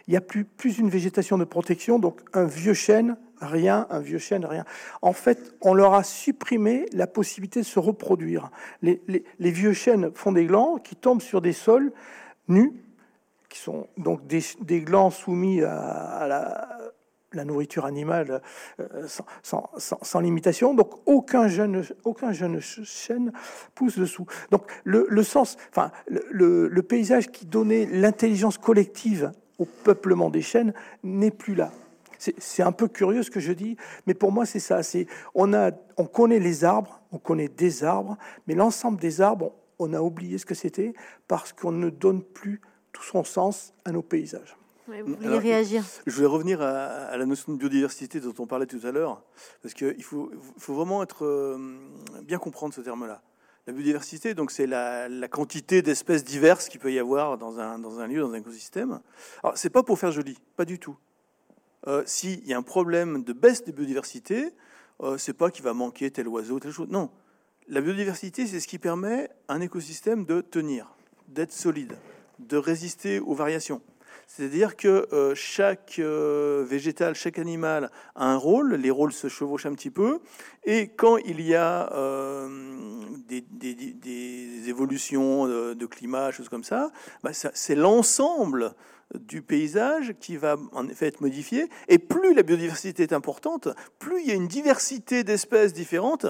[0.07, 3.99] il n'y a plus, plus une végétation de protection, donc un vieux chêne, rien, un
[3.99, 4.65] vieux chêne, rien.
[5.03, 8.51] En fait, on leur a supprimé la possibilité de se reproduire.
[8.83, 9.01] Les,
[9.41, 11.93] vieux chênes font des glands qui tombent sur des sols
[12.49, 12.73] nus,
[13.49, 16.79] qui sont donc des, glands soumis à la,
[17.37, 18.43] la nourriture animale
[18.81, 19.07] euh,
[19.43, 20.75] sans, limitation.
[20.75, 23.33] Donc aucun jeune, aucun jeune chêne
[23.75, 24.27] pousse dessous.
[24.51, 30.73] Donc le, sens, enfin le, paysage qui donnait l'intelligence collective au peuplement des chênes
[31.03, 31.71] n'est plus là.
[32.19, 34.83] C'est un peu curieux ce que je dis, mais pour moi c'est ça.
[34.83, 39.53] C'est on a, on connaît les arbres, on connaît des arbres, mais l'ensemble des arbres,
[39.79, 40.95] on a oublié ce que c'était
[41.29, 46.15] parce qu'on ne donne plus tout son sens à nos paysages vous vouliez réagir Je
[46.15, 49.23] voulais revenir à, la notion de biodiversité dont on parlait tout à l'heure,
[49.63, 51.59] parce qu'il faut, faut, vraiment être euh,
[52.23, 53.23] bien comprendre ce terme-là.
[53.67, 57.99] La biodiversité, donc c'est la, quantité d'espèces diverses qu'il peut y avoir dans un, dans
[57.99, 59.01] un lieu, dans un écosystème.
[59.43, 60.97] Alors, c'est pas pour faire joli, pas du tout.
[61.89, 64.53] Euh, S'il y a un problème de baisse de biodiversité,
[65.03, 66.89] euh, c'est pas qu'il va manquer tel oiseau, telle chose.
[66.89, 67.11] Non.
[67.69, 70.95] La biodiversité, c'est ce qui permet à un écosystème de tenir,
[71.27, 71.99] d'être solide,
[72.39, 73.83] de résister aux variations.
[74.27, 79.67] C'est-à-dire que euh, chaque euh, végétal, chaque animal a un rôle, les rôles se chevauchent
[79.67, 80.19] un petit peu,
[80.65, 82.49] et quand il y a euh,
[83.29, 86.91] des, évolutions de, climat, choses comme ça,
[87.23, 88.75] bah, ça c'est l'ensemble
[89.15, 93.69] du paysage qui va en effet être modifié, et plus la biodiversité est importante,
[94.01, 96.27] plus il y a une diversité d'espèces différentes,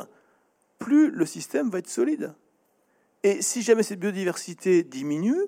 [0.78, 2.34] plus le système va être solide.
[3.22, 5.40] Et si jamais cette biodiversité diminue,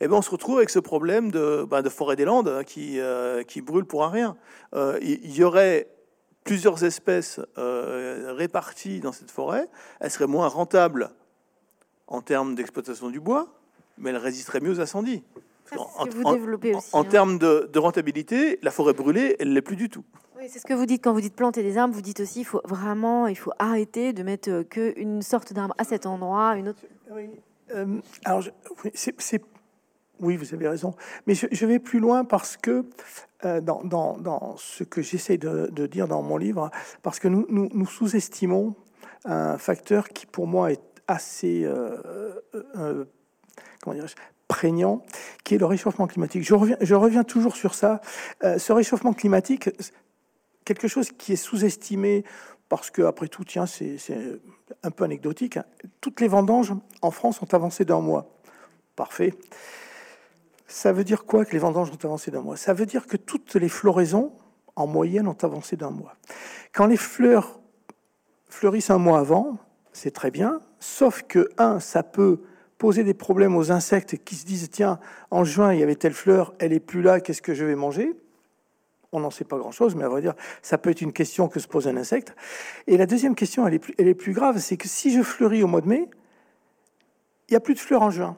[0.00, 2.64] eh ben, on se retrouve avec ce problème de, ben, de forêt des Landes hein,
[2.64, 4.36] qui, euh, qui brûle pour un rien.
[4.74, 5.88] Euh, il y aurait
[6.44, 9.68] plusieurs espèces euh, réparties dans cette forêt.
[10.00, 11.10] Elles seraient moins rentables
[12.06, 13.48] en termes d'exploitation du bois,
[13.98, 15.22] mais elles résisteraient mieux aux incendies.
[15.76, 17.04] En, en, hein.
[17.04, 20.04] termes de, de, rentabilité, la forêt brûlée, elle ne l'est plus du tout.
[20.36, 21.94] Oui, c'est ce que vous dites quand vous dites planter des arbres.
[21.94, 25.84] Vous dites aussi, il faut vraiment, il faut arrêter de mettre qu'une sorte d'arbre à
[25.84, 26.82] cet endroit, une autre.
[27.10, 27.30] Oui.
[28.24, 28.44] alors,
[28.94, 29.42] c'est
[30.20, 30.94] oui, vous avez raison.
[31.26, 32.84] Mais je, vais plus loin parce que
[33.44, 36.70] euh, dans, ce que j'essaie de, dire dans mon livre,
[37.02, 38.74] parce que nous, sous-estimons
[39.24, 42.40] un facteur qui pour moi est assez euh,
[42.76, 43.04] euh,
[44.48, 45.04] prégnant,
[45.42, 46.44] qui est le réchauffement climatique.
[46.44, 48.00] Je reviens toujours sur ça.
[48.42, 49.70] ce réchauffement climatique,
[50.64, 52.24] quelque chose qui est sous-estimé
[52.68, 53.98] parce que après tout, tiens, c'est
[54.82, 55.58] un peu anecdotique.
[55.58, 55.64] Hein.
[56.00, 56.72] Toutes les vendanges
[57.02, 58.26] en France ont avancé d'un mois.
[58.96, 59.34] Parfait.
[60.66, 62.56] Ça veut dire quoi que les vendanges ont avancé d'un mois?
[62.56, 64.32] Ça veut dire que toutes les floraisons,
[64.76, 66.16] en moyenne, ont avancé d'un mois.
[66.72, 67.60] Quand les fleurs
[68.48, 69.58] fleurissent un mois avant,
[69.92, 72.40] c'est très bien, sauf que, un, ça peut
[72.78, 74.98] poser des problèmes aux insectes qui se disent, tiens,
[75.30, 77.76] en juin, il y avait telle fleur, elle est plus là, qu'est-ce que je vais
[77.76, 78.12] manger?
[79.14, 81.60] On n'en sait pas grand-chose, mais à vrai dire, ça peut être une question que
[81.60, 82.34] se pose un insecte.
[82.86, 85.22] Et la deuxième question, elle est plus, elle est plus grave, c'est que si je
[85.22, 86.08] fleuris au mois de mai,
[87.48, 88.36] il n'y a plus de fleurs en juin.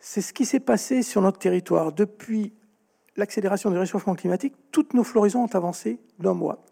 [0.00, 1.92] C'est ce qui s'est passé sur notre territoire.
[1.92, 2.52] Depuis
[3.16, 6.64] l'accélération du réchauffement climatique, toutes nos floraisons ont avancé d'un mois.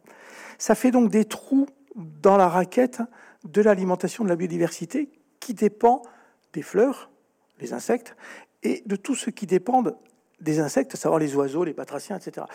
[0.59, 3.03] Ça fait donc des trous dans la raquette
[3.45, 6.03] de l'alimentation de la biodiversité qui dépend
[6.53, 7.11] des fleurs,
[7.61, 8.17] les insectes,
[8.63, 9.83] et de tout ce qui dépend
[10.41, 12.47] des insectes, à savoir les oiseaux, les batraciens, etc.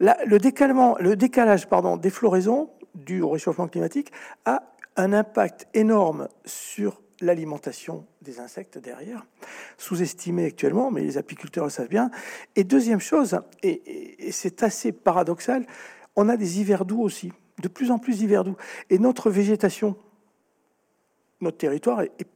[0.00, 1.68] Le, décalage
[2.00, 4.12] des floraisons dû au réchauffement climatique
[4.44, 4.62] a
[4.96, 9.24] un impact énorme sur l'alimentation des insectes derrière,
[9.78, 12.10] sous-estimé actuellement, mais les apiculteurs le savent bien.
[12.56, 15.66] Et deuxième chose, et, c'est assez paradoxal,
[16.16, 18.56] on a des hivers doux aussi, de plus en plus d'hivers doux.
[18.90, 19.96] Et notre végétation,
[21.40, 22.26] notre territoire est,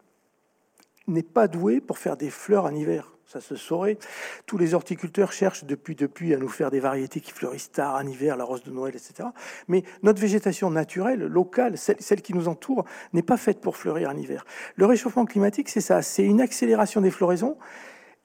[1.09, 3.15] n'est pas doué pour faire des fleurs en hiver.
[3.27, 3.99] Ça se saurait.
[4.47, 8.07] Tous les horticulteurs cherchent depuis, depuis à nous faire des variétés qui fleurissent tard en
[8.07, 9.29] hiver, la rose de Noël, etc.
[9.67, 14.11] Mais notre végétation naturelle, locale, celle, celle qui nous entoure, n'est pas faite pour fleurir
[14.11, 14.45] en hiver.
[14.77, 16.03] Le réchauffement climatique, c'est ça.
[16.03, 17.59] C'est une accélération des floraisons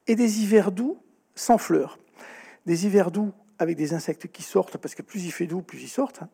[0.06, 1.02] et des hivers doux
[1.34, 1.98] sans fleurs.
[2.66, 5.82] Des hivers doux avec des insectes qui sortent, parce que plus il fait doux, plus
[5.82, 6.28] ils sortent, hein,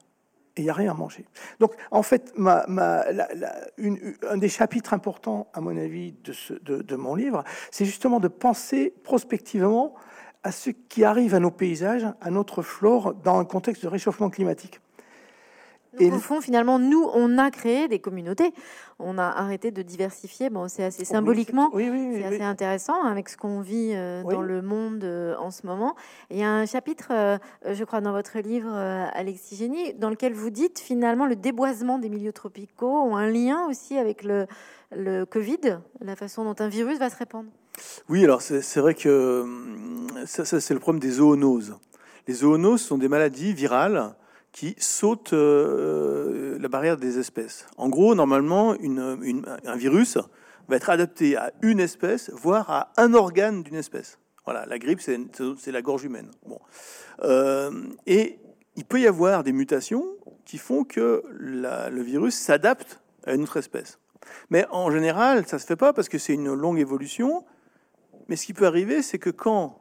[0.57, 1.25] et il n'y a rien à manger.
[1.61, 8.21] Donc, en fait, un des chapitres importants, à mon avis, de, mon livre, c'est justement
[8.21, 9.95] de penser prospectivement
[10.43, 14.31] à ce qui arrive à nos paysages, à notre flore, dans un contexte de réchauffement
[14.31, 14.81] climatique.
[15.98, 18.53] Et au fond, finalement, nous, on a créé des communautés.
[18.98, 20.51] On a arrêté de diversifier.
[20.51, 25.05] Bon, c'est assez symboliquement, c'est assez intéressant avec ce qu'on vit euh, dans le monde
[25.05, 25.94] euh, en ce moment.
[26.31, 28.72] il y a un chapitre, euh, je crois, dans votre livre,
[29.14, 33.66] Alexis Génie, dans lequel vous dites finalement le déboisement des milieux tropicaux ont un lien
[33.68, 34.46] aussi avec le,
[34.94, 37.48] le Covid, la façon dont un virus va se répandre.
[38.09, 41.77] Oui, alors c'est vrai que hum, ça, ça c'est le problème des zoonoses.
[42.27, 44.14] Les zoonoses sont des maladies virales
[44.53, 47.67] qui saute euh, la barrière des espèces.
[47.77, 50.19] En gros, normalement, un virus
[50.69, 54.19] va être adapté à une espèce, voire à un organe d'une espèce.
[54.45, 56.31] Voilà, la grippe, c'est la gorge humaine.
[56.47, 56.59] Bon.
[57.23, 57.71] Euh,
[58.07, 58.39] et
[58.77, 60.07] il peut y avoir des mutations
[60.45, 63.99] qui font que le virus s'adapte à une autre espèce.
[64.51, 67.45] Mais en général, ça ne se fait pas parce que c'est une longue évolution.
[68.29, 69.79] Mais ce qui peut arriver, c'est que quand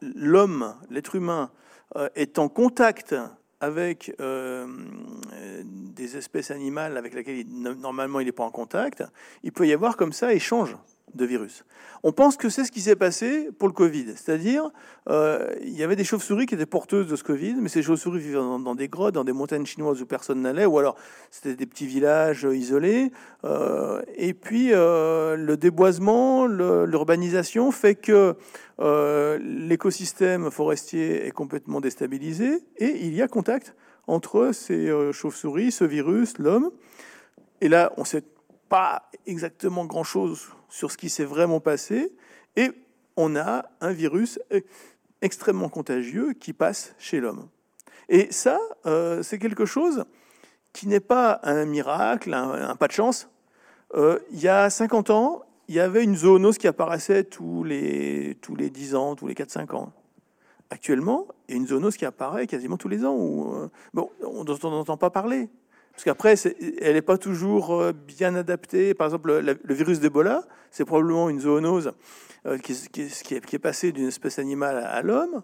[0.00, 1.50] l'homme, l'être humain,
[1.96, 3.14] euh, est en contact
[3.60, 4.66] avec euh,
[5.62, 9.04] des espèces animales avec lesquelles normalement il n'est pas en contact,
[9.42, 10.76] il peut y avoir comme ça échange
[11.14, 11.64] de virus.
[12.02, 14.70] On pense que c'est ce qui s'est passé pour le Covid, c'est-à-dire
[15.08, 18.20] euh, il y avait des chauves-souris qui étaient porteuses de ce Covid, mais ces chauves-souris
[18.20, 20.96] vivaient dans, des grottes, dans des montagnes chinoises où personne n'allait, ou alors
[21.30, 23.12] c'était des petits villages isolés.
[23.44, 28.36] Euh, et puis le déboisement, l'urbanisation fait que
[29.38, 33.74] l'écosystème forestier est complètement déstabilisé et il y a contact
[34.06, 36.70] entre ces chauves-souris, ce virus, l'homme.
[37.60, 38.24] Et là, on sait
[38.68, 42.12] pas exactement grand-chose sur ce qui s'est vraiment passé,
[42.56, 42.70] et
[43.16, 44.38] on a un virus
[45.22, 47.48] extrêmement contagieux qui passe chez l'homme.
[48.08, 50.04] Et ça, euh, c'est quelque chose
[50.72, 53.28] qui n'est pas un miracle, un, pas de chance.
[53.94, 58.36] Euh, il y a 50 ans, il y avait une zoonose qui apparaissait tous les,
[58.40, 59.92] tous les 10 ans, tous les 4-5 ans.
[60.70, 63.14] Actuellement, il y a une zoonose qui apparaît quasiment tous les ans.
[63.14, 65.48] Où, euh, bon, on n'entend pas parler.
[66.00, 66.34] Parce qu'après,
[66.80, 68.94] elle n'est pas toujours euh, bien adaptée.
[68.94, 71.92] Par exemple, le, virus d'Ebola, c'est probablement une zoonose
[72.46, 75.42] euh, qui, est, passée d'une espèce animale à, l'homme,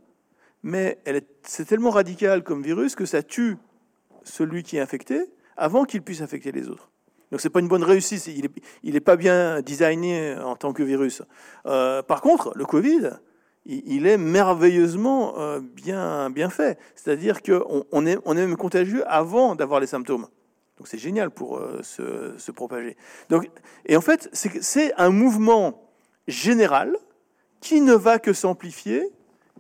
[0.63, 0.99] mais
[1.43, 3.59] c'est tellement radical comme virus que ça tue
[4.23, 5.27] celui qui est infecté
[5.59, 6.89] avant qu'il puisse affecter les autres.
[7.31, 8.27] Donc c'est pas une bonne réussite,
[8.83, 11.21] il n'est pas bien designé en tant que virus.
[11.67, 13.11] Euh, par contre, le Covid,
[13.67, 16.79] il, est merveilleusement bien, bien fait.
[16.95, 20.29] C'est-à-dire qu'on on est, on est même contagieux avant d'avoir les symptômes.
[20.79, 22.97] Donc c'est génial pour euh, se, propager.
[23.31, 23.49] Donc,
[23.87, 25.91] et en fait, c'est un mouvement
[26.29, 26.97] général
[27.61, 29.09] qui ne va que s'amplifier,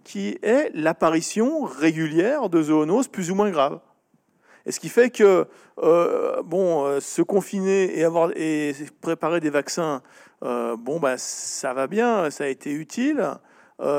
[0.04, 3.80] qui est l'apparition régulière de zoonoses plus ou moins graves.
[4.66, 5.46] Et ce qui fait que
[5.78, 10.02] euh, bon, euh, se confiner et avoir et préparer des vaccins,
[10.42, 13.26] bon bah ça va bien, ça a été utile.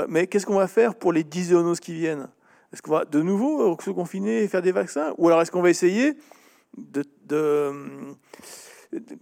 [0.07, 2.27] mais qu'est-ce qu'on va faire pour les 10 zoonoses qui viennent?
[2.71, 5.61] Est-ce qu'on va de nouveau se confiner et faire des vaccins, ou alors est-ce qu'on
[5.61, 6.15] va essayer
[6.77, 7.03] de,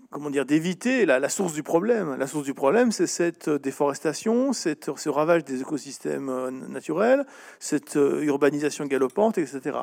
[0.10, 2.16] comment dire, d'éviter la, source du problème.
[2.18, 7.26] La source du problème, c'est cette déforestation, cette, ce ravage des écosystèmes euh, naturels,
[7.60, 9.80] cette euh, urbanisation galopante, etc.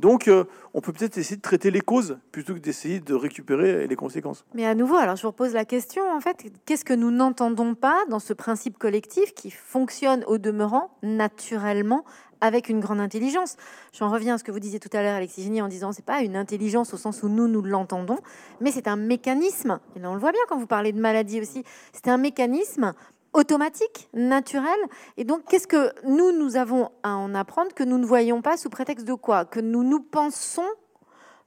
[0.00, 3.86] Donc, euh, on peut peut-être essayer de traiter les causes plutôt que d'essayer de récupérer
[3.86, 4.44] les conséquences.
[4.52, 7.76] Mais à nouveau, alors je vous repose la question, en fait, qu'est-ce que nous n'entendons
[7.76, 12.04] pas dans ce principe collectif qui fonctionne au demeurant naturellement
[12.40, 13.56] avec une grande intelligence.
[13.92, 16.04] J'en reviens à ce que vous disiez tout à l'heure, Alexis Génie, en disant c'est
[16.04, 18.18] pas une intelligence au sens où nous nous l'entendons,
[18.60, 19.80] mais c'est un mécanisme.
[19.96, 21.64] Et là, on le voit bien quand vous parlez de maladie aussi.
[21.92, 22.94] C'est un mécanisme
[23.32, 24.78] automatique, naturel.
[25.16, 28.56] Et donc, qu'est-ce que nous, nous avons à en apprendre que nous ne voyons pas
[28.56, 29.44] sous prétexte de quoi?
[29.44, 30.62] Que nous nous pensons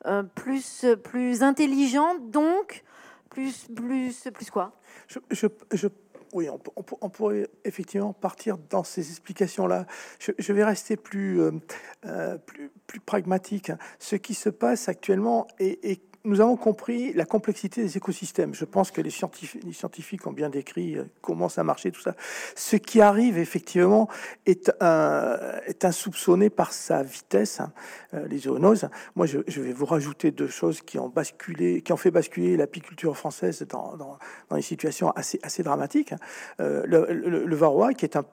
[0.05, 2.83] euh, plus, plus intelligents, donc
[3.29, 4.73] plus, plus, plus quoi?
[5.07, 5.87] Je, je
[6.37, 6.47] oui,
[7.01, 9.87] on, pourrait effectivement partir dans ces explications-là.
[10.19, 11.51] Je, vais rester plus, euh,
[12.05, 13.71] euh, plus, plus, pragmatique.
[13.97, 18.53] Ce qui se passe actuellement est, nous avons compris la complexité des écosystèmes.
[18.53, 22.15] Je pense que les scientifiques, ont bien décrit euh, comment ça marchait, tout ça.
[22.55, 24.09] Ce qui arrive, effectivement,
[24.45, 24.71] est,
[25.83, 27.71] insoupçonné par sa vitesse, hein,
[28.13, 28.89] euh, les zoonoses.
[29.15, 33.15] Moi, je, vais vous rajouter deux choses qui ont basculé, qui ont fait basculer l'apiculture
[33.17, 34.19] française dans, dans,
[34.49, 36.11] dans, des situations assez, assez dramatiques.
[36.11, 36.19] Hein.
[36.59, 38.25] Euh, le, varroa, qui est un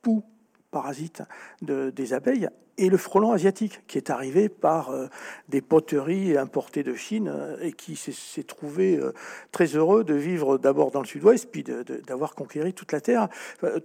[0.00, 0.22] pou
[0.70, 1.22] parasite
[1.60, 2.48] de, des abeilles,
[2.78, 5.06] et le frelon asiatique qui est arrivé par euh,
[5.48, 9.12] des poteries importées de Chine euh, et qui s'est trouvé euh,
[9.50, 11.64] très heureux de vivre d'abord dans le sud-ouest puis
[12.06, 13.28] d'avoir conquéri toute la terre,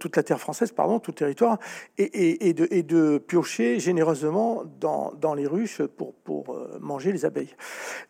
[0.00, 1.58] toute la terre française, pardon, tout le territoire,
[1.98, 7.54] et, de, piocher généreusement dans, les ruches pour, manger les abeilles.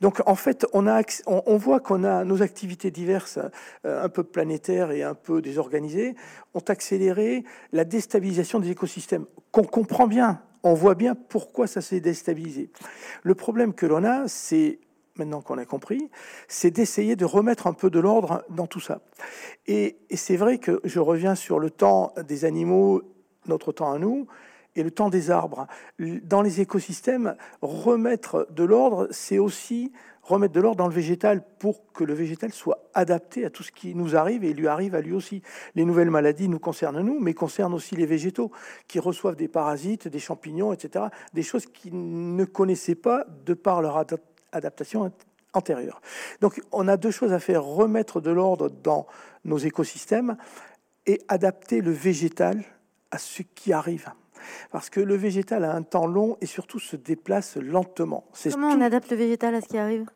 [0.00, 0.86] Donc en fait, on,
[1.26, 3.38] on voit qu'on a nos activités diverses,
[3.84, 6.14] un peu planétaires et un peu désorganisées,
[6.54, 12.00] ont accéléré la déstabilisation des écosystèmes qu'on comprend bien on voit bien pourquoi ça s'est
[12.00, 12.70] déstabilisé.
[13.22, 14.78] Le problème que l'on a, c'est
[15.18, 16.10] maintenant qu'on a compris,
[16.46, 19.00] c'est d'essayer de remettre un peu de l'ordre dans tout ça.
[19.66, 23.02] Et, c'est vrai que je reviens sur le temps des animaux,
[23.46, 24.26] notre temps à nous,
[24.76, 25.66] et le temps des arbres.
[25.98, 29.92] Dans les écosystèmes, remettre de l'ordre, c'est aussi
[30.28, 33.72] remettre de l'ordre dans le végétal pour que le végétal soit adapté à tout ce
[33.72, 35.42] qui nous arrive et lui arrive à lui aussi.
[35.74, 38.50] Les nouvelles maladies nous concernent nous, mais concernent aussi les végétaux
[38.86, 41.06] qui reçoivent des parasites, des champignons, etc.
[41.32, 44.04] Des choses qu'ils ne connaissaient pas de par leur
[44.52, 45.10] adaptation
[45.54, 46.00] antérieure.
[46.40, 49.06] Donc on a deux choses à faire, remettre de l'ordre dans
[49.44, 50.36] nos écosystèmes
[51.06, 52.62] et adapter le végétal
[53.10, 54.10] à ce qui arrive
[54.70, 58.24] parce que le végétal a un temps long et surtout se déplace lentement.
[58.50, 60.06] Comment on adapte le végétal à ce qui arrive?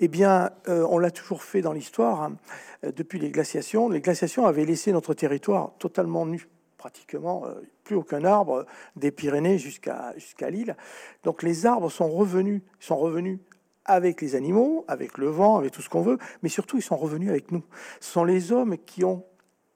[0.00, 2.36] Eh bien, euh, on l'a toujours fait dans l'histoire, hein.
[2.84, 3.88] euh, depuis les glaciations.
[3.88, 7.54] Les glaciations avaient laissé notre territoire totalement nu, pratiquement euh,
[7.84, 8.66] plus aucun arbre
[8.96, 10.76] des Pyrénées jusqu'à jusqu'à l'île.
[11.24, 13.38] Donc les arbres sont revenus, sont revenus
[13.84, 16.96] avec les animaux, avec le vent, avec tout ce qu'on veut, mais surtout ils sont
[16.96, 17.64] revenus avec nous.
[18.00, 19.24] Ce sont les hommes qui ont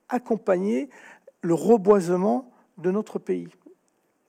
[0.08, 0.90] accompagné
[1.40, 3.48] le reboisement de notre pays.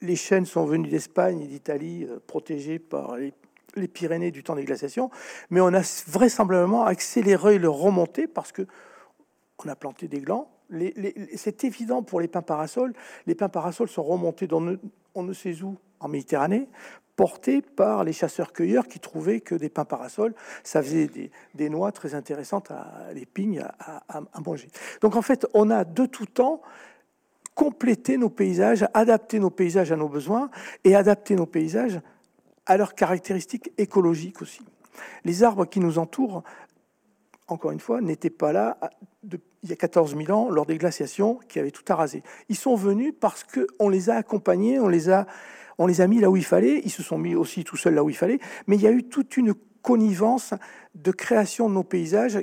[0.02, 3.34] Les chênes sont venus d'Espagne et d'Italie, protégés par les
[3.76, 5.10] les Pyrénées du temps des glaciations,
[5.50, 8.68] mais on a vraisemblablement accéléré leur remontée parce que
[9.66, 10.50] on a planté des glands.
[11.36, 12.94] c'est évident pour les pins parasols.
[13.28, 14.76] Les pins parasols sont remontés dans
[15.16, 16.68] on ne sait où en Méditerranée,
[17.16, 21.10] portés par les chasseurs-cueilleurs qui trouvaient que des pins parasols, ça faisait
[21.54, 24.70] des, noix très intéressantes à les pignes à, à, manger.
[25.02, 26.62] Donc en fait, on a de tout temps
[27.56, 30.50] complété nos paysages, adapté nos paysages à nos besoins
[30.84, 32.02] et adapté nos paysages
[32.66, 34.62] à leurs caractéristiques écologiques aussi.
[35.26, 36.44] Les arbres qui nous entourent,
[37.48, 38.78] encore une fois, n'étaient pas là
[39.64, 42.22] il y a 14 000 ans lors des glaciations qui avaient tout arasé.
[42.50, 45.26] Ils sont venus parce qu'on les a accompagnés, on les a,
[45.78, 47.96] on les a mis là où il fallait, ils se sont mis aussi tout seuls
[47.96, 50.54] là où il fallait, mais il y a eu toute une connivence
[50.96, 52.40] de création de nos paysages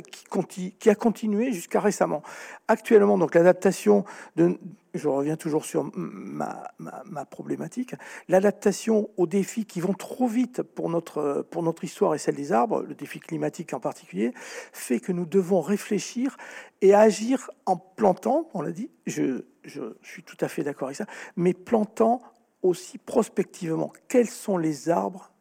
[0.49, 2.23] qui, qui a continué jusqu'à récemment.
[2.68, 4.05] Actuellement, donc l'adaptation
[4.37, 4.59] de,
[4.95, 7.95] je reviens toujours sur ma, ma, problématique,
[8.28, 11.45] l'adaptation aux défis qui vont trop vite pour notre,
[11.82, 14.32] histoire et celle des arbres, le défi climatique en particulier,
[14.72, 16.36] fait que nous devons réfléchir
[16.80, 20.97] et agir en plantant, on l'a dit, je, je suis tout à fait d'accord avec
[20.97, 22.22] ça, mais plantant
[22.62, 25.32] aussi prospectivement quels sont les arbres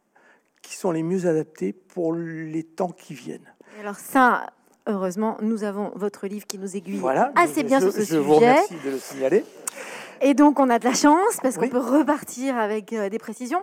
[0.61, 3.53] qui sont les mieux adaptés pour les temps qui viennent.
[3.79, 4.51] Alors ça,
[4.87, 7.01] heureusement, nous avons votre livre qui nous aiguille
[7.35, 8.15] assez bien sur ce sujet.
[8.15, 9.45] Je vous remercie de le signaler.
[10.21, 13.61] Et donc, on a de la chance parce qu'on peut repartir avec euh, des précisions.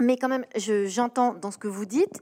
[0.00, 0.44] Mais quand même,
[0.86, 2.20] j'entends dans ce que vous dites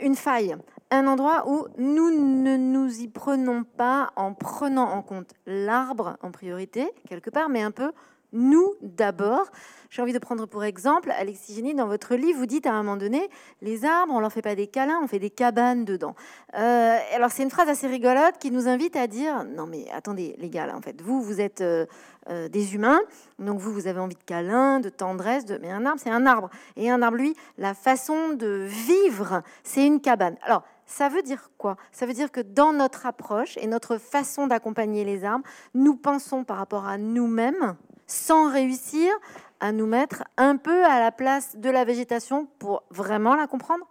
[0.00, 0.56] une faille,
[0.90, 6.30] un endroit où nous ne nous y prenons pas en prenant en compte l'arbre en
[6.30, 7.92] priorité, quelque part, mais un peu
[8.32, 9.46] nous d'abord.
[9.90, 12.82] J'ai envie de prendre pour exemple, Alexis Génie, dans votre livre, vous dites à un
[12.82, 13.30] moment donné,
[13.62, 16.14] les arbres, on leur fait pas des câlins, on fait des cabanes dedans.
[16.54, 20.36] Euh, alors c'est une phrase assez rigolote qui nous invite à dire, non mais attendez
[20.38, 21.86] les gars, là, en fait, vous, vous êtes euh,
[22.28, 23.00] euh, des humains,
[23.38, 26.50] donc vous, vous avez envie de câlins, de tendresse, mais un arbre, c'est un arbre.
[26.76, 30.36] Et un arbre, lui, la façon de vivre, c'est une cabane.
[30.42, 31.76] Alors, ça veut dire quoi?
[31.92, 36.44] Ça veut dire que dans notre approche et notre façon d'accompagner les arbres, nous pensons
[36.44, 37.76] par rapport à nous-mêmes,
[38.08, 39.12] sans réussir
[39.60, 43.86] à nous mettre un peu à la place de la végétation pour vraiment la comprendre?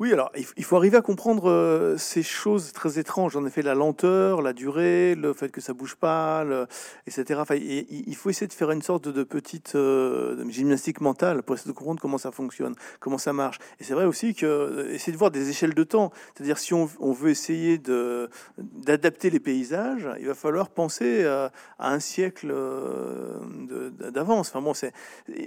[0.00, 3.34] Oui, alors il faut arriver à comprendre euh, ces choses très étranges.
[3.34, 6.46] En effet, la lenteur, la durée, le fait que ça bouge pas,
[7.08, 7.40] etc.
[7.40, 11.72] Enfin, il faut essayer de faire une sorte de, petite euh, gymnastique mentale pour essayer
[11.72, 13.58] de comprendre comment ça fonctionne, comment ça marche.
[13.80, 16.12] Et c'est vrai aussi que euh, essayer de voir des échelles de temps.
[16.32, 17.80] C'est-à-dire si on, veut essayer
[18.58, 22.54] d'adapter les paysages, il va falloir penser à, un siècle
[23.98, 24.50] d'avance.
[24.50, 24.92] Enfin bon, c'est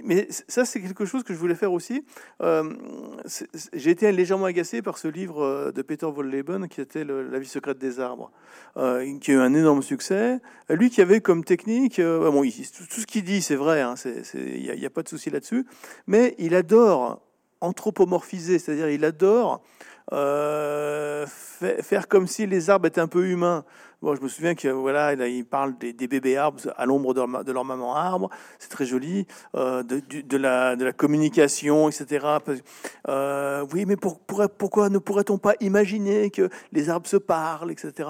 [0.04, 2.04] mais ça c'est quelque chose que je voulais faire aussi.
[3.72, 7.48] J'ai été légèrement agacé par ce livre euh, de Peter Wolleben qui était La vie
[7.48, 8.30] secrète des arbres,
[8.76, 10.40] euh, qui a eu un énorme succès.
[10.68, 13.94] Lui qui avait comme technique, bon, tout ce qu'il dit c'est vrai, il hein,
[14.34, 15.66] n'y a, a, pas de souci là-dessus,
[16.06, 17.20] mais il adore
[17.60, 19.62] anthropomorphiser, c'est-à-dire il adore
[20.12, 23.64] euh, faire comme si les arbres étaient un peu humains.
[24.02, 27.64] Bon, je me souviens que voilà, il parle des, bébés arbres à l'ombre de, leur
[27.64, 32.26] maman arbre, c'est très joli, euh, de, la, de la communication, etc.
[33.08, 38.08] Euh, oui, mais pourquoi ne pourrait-on pas imaginer que les arbres se parlent, etc.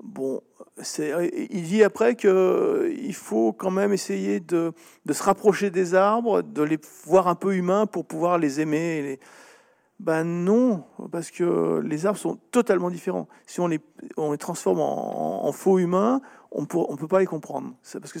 [0.00, 0.40] Bon,
[0.96, 4.72] il dit après qu'il faut quand même essayer de,
[5.04, 9.02] de, se rapprocher des arbres, de les voir un peu humains pour pouvoir les aimer.
[9.02, 9.20] les,
[10.00, 13.28] ben non, parce que les arbres sont totalement différents.
[13.46, 13.80] Si on les,
[14.16, 16.20] on les transforme en, faux humains,
[16.52, 17.74] on ne peut pas les comprendre.
[18.00, 18.20] parce que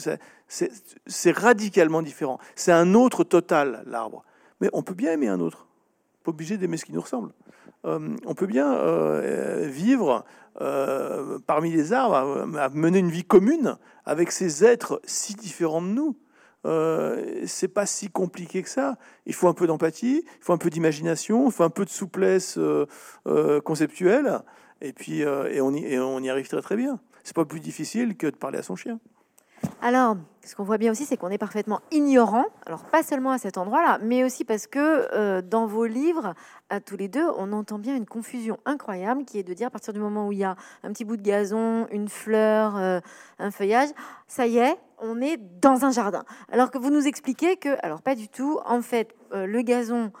[1.06, 2.38] c'est radicalement différent.
[2.56, 4.24] C'est un autre total, l'arbre.
[4.60, 5.68] Mais on peut bien aimer un autre.
[6.24, 7.32] Pas obligé d'aimer ce qui nous ressemble.
[7.84, 10.24] Euh, on peut bien euh, vivre
[10.60, 16.16] euh, parmi les arbres, mener une vie commune avec ces êtres si différents de nous.
[16.68, 18.98] Euh, c'est pas si compliqué que ça.
[19.26, 21.90] Il faut un peu d'empathie, il faut un peu d'imagination, il faut un peu de
[21.90, 22.86] souplesse euh,
[23.26, 24.40] euh, conceptuelle,
[24.82, 27.00] et puis et on, y, et on y arrive très très bien.
[27.24, 29.00] C'est pas plus difficile que de parler à son chien.
[29.80, 32.46] Alors, ce qu'on voit bien aussi, c'est qu'on est parfaitement ignorant.
[32.66, 36.34] Alors, pas seulement à cet endroit-là, mais aussi parce que euh, dans vos livres,
[36.70, 39.70] à tous les deux, on entend bien une confusion incroyable qui est de dire à
[39.70, 43.00] partir du moment où il y a un petit bout de gazon, une fleur, euh,
[43.38, 43.90] un feuillage,
[44.26, 46.24] ça y est, on est dans un jardin.
[46.50, 50.12] Alors que vous nous expliquez que, alors pas du tout, en fait, euh, le gazon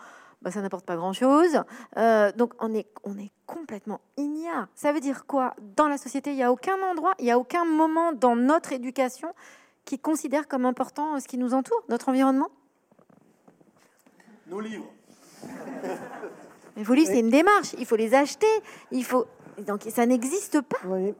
[0.42, 1.62] bah, ça n'apporte pas grand-chose.
[1.96, 4.68] Euh, donc on est, on est complètement ignare.
[4.74, 5.54] Ça veut dire quoi?
[5.76, 8.72] Dans la société, il n'y a aucun endroit, il n'y a aucun moment dans notre
[8.72, 9.32] éducation
[9.84, 12.48] qui considère comme important ce qui nous entoure, notre environnement?
[14.46, 14.86] Nos livres.
[16.76, 17.74] Mais vos livres, c'est une démarche.
[17.78, 18.46] Il faut les acheter.
[18.92, 19.26] Il faut...
[19.66, 20.78] Donc ça n'existe pas.
[20.84, 21.14] Oui.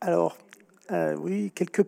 [0.00, 0.36] Alors,
[0.92, 1.82] euh, oui, quelque,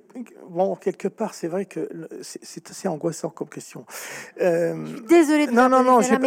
[0.48, 1.88] bon, quelque part, c'est vrai que
[2.22, 3.86] c'est assez angoissant comme question.
[4.40, 6.18] Euh, Désolée de Non, non, non, j'ai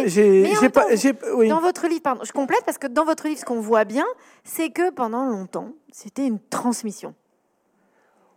[0.70, 0.86] pas.
[1.34, 1.48] Oui.
[1.48, 4.06] Dans votre livre, pardon, je complète parce que dans votre livre, ce qu'on voit bien,
[4.44, 7.14] c'est que pendant longtemps, c'était une transmission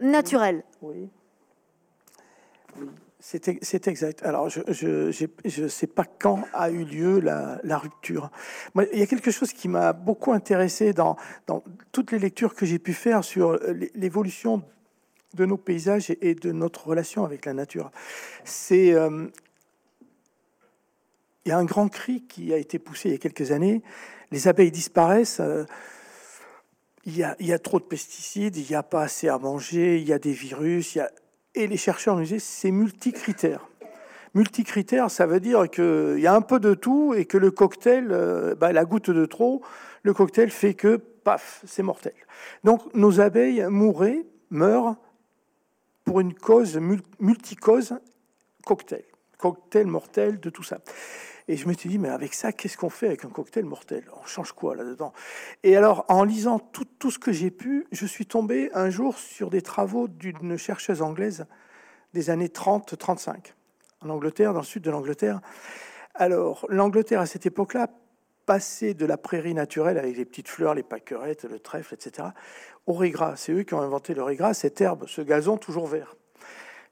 [0.01, 0.63] naturelle.
[0.81, 1.09] Oui.
[2.77, 2.87] oui.
[3.27, 4.21] C'est exact.
[4.21, 8.29] Alors, je ne sais pas quand a eu lieu la, rupture.
[8.93, 11.17] il y a quelque chose qui m'a beaucoup intéressé dans,
[11.47, 13.59] dans, toutes les lectures que j'ai pu faire sur
[13.95, 14.61] l'évolution
[15.33, 17.89] de nos paysages et de notre relation avec la nature.
[18.43, 19.25] C'est euh,
[21.45, 23.81] il y a un grand cri qui a été poussé il y a quelques années.
[24.29, 25.39] Les abeilles disparaissent.
[25.39, 25.65] Euh,
[27.05, 29.39] il, y a, il y a trop de pesticides, il n'y a pas assez à
[29.39, 31.09] manger, il y a des virus, il y a
[31.55, 33.67] et les chercheurs disaient c'est multicritère.
[34.33, 38.07] Multicritère, ça veut dire qu'il y a un peu de tout et que le cocktail,
[38.11, 39.61] euh, bah, la goutte de trop,
[40.03, 42.13] le cocktail fait que, paf, c'est mortel.
[42.63, 44.97] Donc nos abeilles mouraient, meurent
[46.03, 46.77] pour une cause,
[47.19, 47.95] multicause,
[48.65, 49.03] cocktail.
[49.37, 50.79] Cocktail mortel de tout ça.
[51.47, 54.09] Et je me suis dit, mais avec ça, qu'est-ce qu'on fait avec un cocktail mortel?
[54.19, 55.13] On change quoi là-dedans
[55.63, 59.17] Et alors, en lisant tout, tout ce que j'ai pu, je suis tombé un jour
[59.17, 61.45] sur des travaux d'une chercheuse anglaise
[62.13, 63.53] des années 30-35,
[64.01, 65.39] en Angleterre, dans le sud de l'Angleterre.
[66.15, 67.89] Alors, l'Angleterre, à cette époque-là,
[68.47, 72.29] passait de la prairie naturelle avec les petites fleurs, les pâquerettes, le trèfle, etc.,
[72.87, 73.35] au régras.
[73.35, 76.15] C'est eux qui ont inventé le régras, cette herbe, ce gazon toujours vert.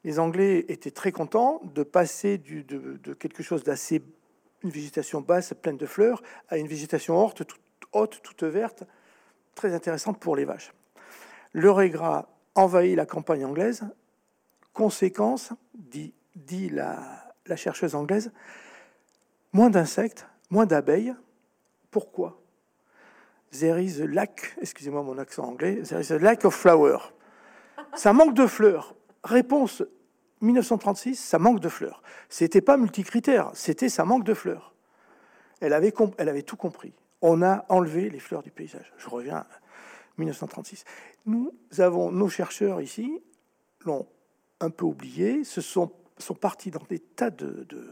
[0.03, 4.01] Les Anglais étaient très contents de passer de quelque chose d'assez
[4.63, 7.59] une végétation basse pleine de fleurs à une végétation haute, toute,
[7.91, 8.83] haute, toute verte,
[9.55, 10.73] très intéressante pour les vaches.
[11.51, 13.83] Le régras envahit la campagne anglaise.
[14.73, 18.31] Conséquence, dit, dit la, chercheuse anglaise,
[19.51, 21.15] moins d'insectes, moins d'abeilles.
[21.91, 22.39] Pourquoi?
[23.51, 27.13] There is a lack, excusez-moi mon accent anglais, there is a lack of flower.
[27.93, 28.95] Ça manque de fleurs.
[29.23, 29.83] Réponse
[30.43, 32.03] 1936, ça manque de fleurs.
[32.29, 34.73] C'était pas multicritère, c'était ça manque de fleurs.
[35.61, 35.91] Elle avait,
[36.43, 36.93] tout compris.
[37.21, 38.93] On a enlevé les fleurs du paysage.
[38.97, 39.47] Je reviens à
[40.17, 40.83] 1936.
[41.25, 43.21] Nous avons, nos chercheurs ici
[43.85, 44.05] l'ont
[44.59, 47.89] un peu oublié, se sont, sont partis dans des tas de, de,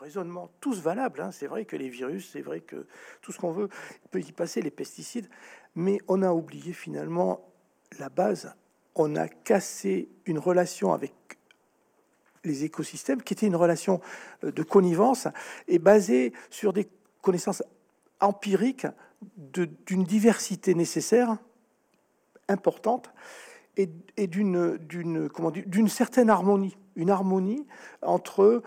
[0.00, 1.20] raisonnements, tous valables.
[1.20, 1.32] Hein.
[1.32, 2.86] C'est vrai que les virus, c'est vrai que
[3.20, 3.68] tout ce qu'on veut
[4.12, 5.28] peut y passer, les pesticides,
[5.74, 7.52] mais on a oublié finalement
[7.98, 8.54] la base.
[8.94, 11.37] On a cassé une relation avec
[12.48, 14.00] les écosystèmes, qui était une relation
[14.42, 15.28] euh, de connivence
[15.68, 16.88] et basée sur des
[17.22, 17.62] connaissances
[18.20, 18.86] empiriques
[19.36, 21.36] d'une diversité nécessaire,
[22.48, 23.12] importante,
[23.76, 27.66] et, et d'une certaine harmonie, une harmonie
[28.02, 28.62] entre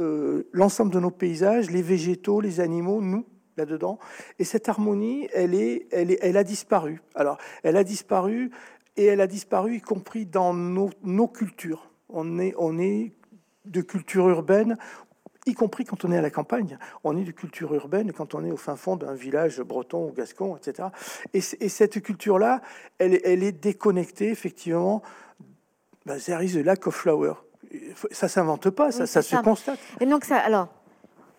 [0.00, 3.98] euh, l'ensemble de nos paysages, les végétaux, les animaux, nous, là-dedans.
[4.38, 7.00] Et cette harmonie, elle, est, elle, est, elle a disparu.
[7.14, 8.50] Alors, elle a disparu,
[8.96, 11.90] et elle a disparu y compris dans nos, nos cultures.
[12.18, 13.12] On est, on est
[13.66, 14.76] de culture urbaine
[15.46, 16.76] y compris quand on est à la campagne.
[17.04, 20.12] On est de culture urbaine quand on est au fin fond d'un village breton ou
[20.12, 20.88] gascon, etc.
[21.32, 22.62] Et, cette culture-là,
[22.98, 25.02] elle, elle, est déconnectée, effectivement.
[26.04, 27.34] Ben, there is a lack of flower.
[28.10, 29.78] Ça s'invente pas, ça, ça se constate.
[30.00, 30.68] Et donc, ça, alors,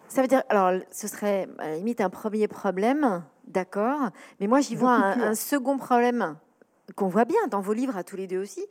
[0.07, 4.09] ça veut dire, alors, ce serait à la limite un premier problème, d'accord,
[4.39, 6.37] mais moi j'y vois un, second problème
[6.95, 8.65] qu'on voit bien dans vos livres à tous les deux aussi,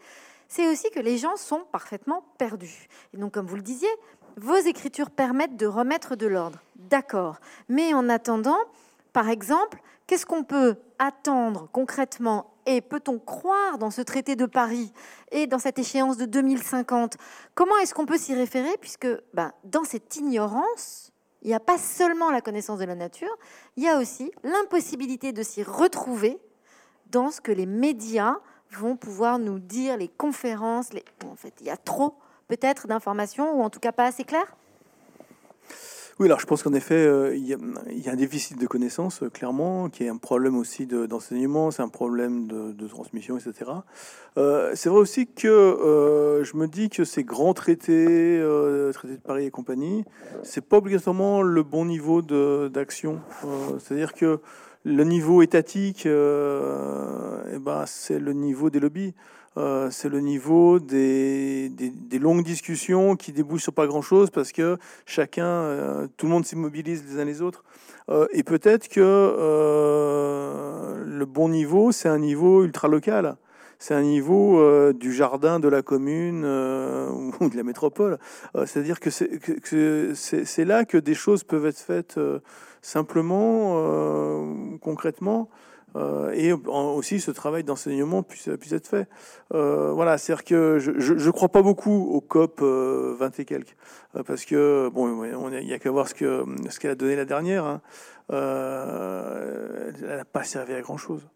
[0.48, 2.88] c'est aussi que les gens sont parfaitement perdus.
[3.14, 3.88] Et donc, comme vous le disiez,
[4.36, 7.38] vos écritures permettent de remettre de l'ordre, d'accord.
[7.68, 8.58] Mais en attendant,
[9.12, 14.92] par exemple, qu'est-ce qu'on peut attendre concrètement et peut-on croire dans ce traité de Paris
[15.30, 17.16] et dans cette échéance de 2050
[17.54, 21.78] Comment est-ce qu'on peut s'y référer Puisque ben, dans cette ignorance, il n'y a pas
[21.78, 23.34] seulement la connaissance de la nature,
[23.76, 26.38] il y a aussi l'impossibilité de s'y retrouver
[27.10, 28.38] dans ce que les médias
[28.76, 30.92] vont pouvoir nous dire, les conférences.
[30.92, 31.04] Les...
[31.24, 32.14] en fait, il y a trop
[32.48, 34.56] peut-être d'informations, ou en tout cas pas assez claires?
[36.18, 39.28] Oui, alors je pense qu'en effet, euh, il, y a, un déficit de connaissances, euh,
[39.28, 43.70] clairement, qui est un problème aussi d'enseignement, c'est un problème de, transmission, etc.
[44.38, 48.42] Euh, c'est vrai aussi que je me dis que ces grands traités,
[48.94, 50.04] traités de Paris et compagnie,
[50.42, 53.20] c'est pas obligatoirement le bon niveau d'action.
[53.78, 54.40] C'est-à-dire que
[54.86, 59.14] le niveau étatique, eh ben, c'est le niveau des lobbies.
[59.58, 61.70] Euh, c'est le niveau des,
[62.20, 64.76] longues discussions qui débouchent sur pas grand-chose parce que
[65.06, 67.64] chacun, euh, tout le monde s'immobilise les uns les autres.
[68.10, 69.02] Euh, et peut-être que
[71.04, 73.36] le bon niveau, c'est un niveau ultra local.
[73.78, 76.44] C'est un niveau du jardin de la commune
[77.40, 78.18] ou de la métropole.
[78.64, 82.18] C'est-à-dire que c'est là que des choses peuvent être faites
[82.86, 84.46] simplement,
[84.80, 85.48] concrètement.
[85.96, 89.08] Euh, et aussi ce travail d'enseignement puisse, puisse, être fait.
[89.54, 93.76] Euh, voilà, c'est-à-dire que je ne crois pas beaucoup au COP 20 euh, et quelques,
[94.26, 97.24] parce que bon, il n'y a qu'à voir ce que ce qu'elle a donné la
[97.24, 97.64] dernière.
[97.64, 97.80] Hein.
[98.28, 101.26] elle n'a pas servi à grand chose,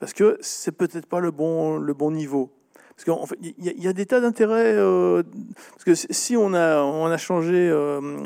[0.00, 2.50] parce que c'est peut-être pas le bon le bon niveau.
[2.96, 4.74] Parce qu'en fait, il y, a des tas d'intérêts.
[4.74, 7.70] parce que si on a, on a changé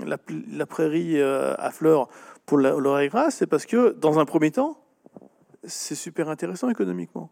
[0.04, 2.08] la, prairie à fleurs
[2.46, 4.78] pour l'oreille grasse, c'est parce que, dans un premier temps,
[5.66, 7.30] c'est super intéressant économiquement.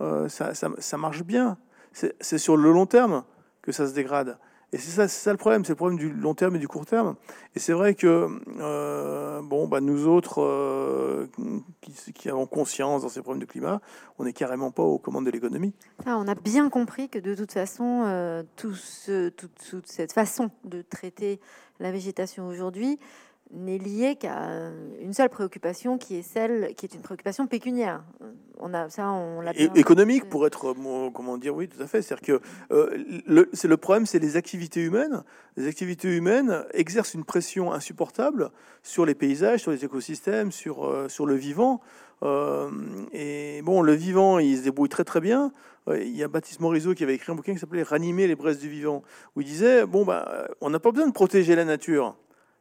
[0.00, 1.58] Euh, ça, ça, marche bien.
[1.92, 3.24] C'est sur le long terme
[3.62, 4.38] que ça se dégrade.
[4.72, 6.84] Et c'est ça, ça, le problème, c'est le problème du long terme et du court
[6.84, 7.14] terme.
[7.54, 8.28] Et c'est vrai que
[8.60, 11.28] euh, bon, bah, nous autres euh,
[12.12, 13.80] qui, avons conscience dans ces problèmes de climat,
[14.18, 15.72] on n'est carrément pas aux commandes de l'économie.
[16.04, 20.82] Ah, on a bien compris que de toute façon, tout ce, toute, cette façon de
[20.82, 21.40] traiter
[21.80, 22.98] la végétation aujourd'hui
[23.52, 24.70] n'est lié qu'à
[25.00, 28.02] une seule préoccupation qui est celle qui est une préoccupation pécuniaire.
[28.58, 30.74] On a ça, on l'a économique pour être
[31.14, 32.02] comment dire oui tout à fait.
[32.02, 35.22] C'est-à-dire que euh, le, c'est le problème, c'est les activités humaines.
[35.56, 38.50] Les activités humaines exercent une pression insupportable
[38.82, 41.80] sur les paysages, sur les écosystèmes, sur euh, sur le vivant.
[42.22, 42.70] Euh,
[43.12, 45.52] et bon, le vivant, il se débrouille très très bien.
[45.88, 48.58] Il y a Baptiste Morisot qui avait écrit un bouquin qui s'appelait Ranimer les braises
[48.58, 49.04] du vivant,
[49.36, 52.16] où il disait bon bah on n'a pas besoin de protéger la nature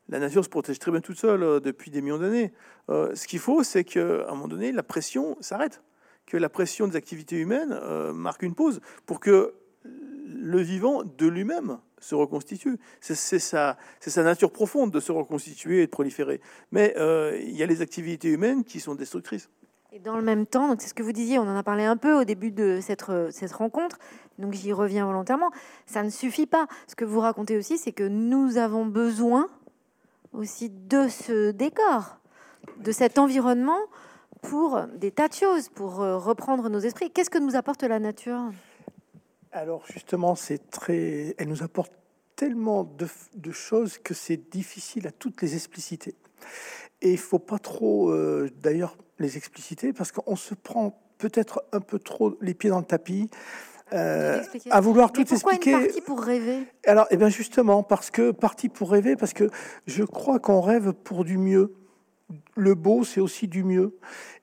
[0.10, 2.54] la nature se protège très bien toute seule euh, depuis des millions d'années.
[2.90, 5.82] Euh, ce qu'il faut, c'est qu'à un moment donné, la pression s'arrête,
[6.26, 9.54] que la pression des activités humaines euh, marque une pause pour que
[9.84, 12.78] le vivant de lui-même se reconstitue.
[13.00, 16.40] C'est sa, sa, nature profonde de se reconstituer et de proliférer.
[16.72, 16.94] Mais
[17.40, 19.50] il y a les activités humaines qui sont destructrices.
[19.92, 21.98] Et dans le même temps, c'est ce que vous disiez, on en a parlé un
[21.98, 23.98] peu au début de cette, cette rencontre,
[24.38, 25.52] donc j'y reviens volontairement,
[25.86, 26.68] ça ne suffit pas.
[26.88, 29.48] Ce que vous racontez aussi, c'est que nous avons besoin
[30.36, 32.18] aussi de ce décor,
[32.78, 33.80] de cet environnement
[34.42, 37.10] pour des tas de choses, pour euh, reprendre nos esprits.
[37.12, 38.52] Qu'est-ce que nous apporte la nature?
[39.52, 41.94] Alors justement, c'est très, elle nous apporte
[42.36, 46.16] tellement de, choses que c'est difficile à toutes les expliciter.
[47.02, 51.80] Et il faut pas trop, euh, d'ailleurs, les expliciter parce qu'on se prend peut-être un
[51.80, 53.30] peu trop les pieds dans le tapis
[53.94, 55.78] euh, à vouloir tout pourquoi expliquer.
[55.78, 56.64] Une partie pour rêver?
[56.88, 59.50] Alors, eh bien justement, parce que partie pour rêver, parce que
[59.86, 61.76] je crois qu'on rêve pour du mieux.
[62.56, 63.98] Le beau, c'est aussi du mieux.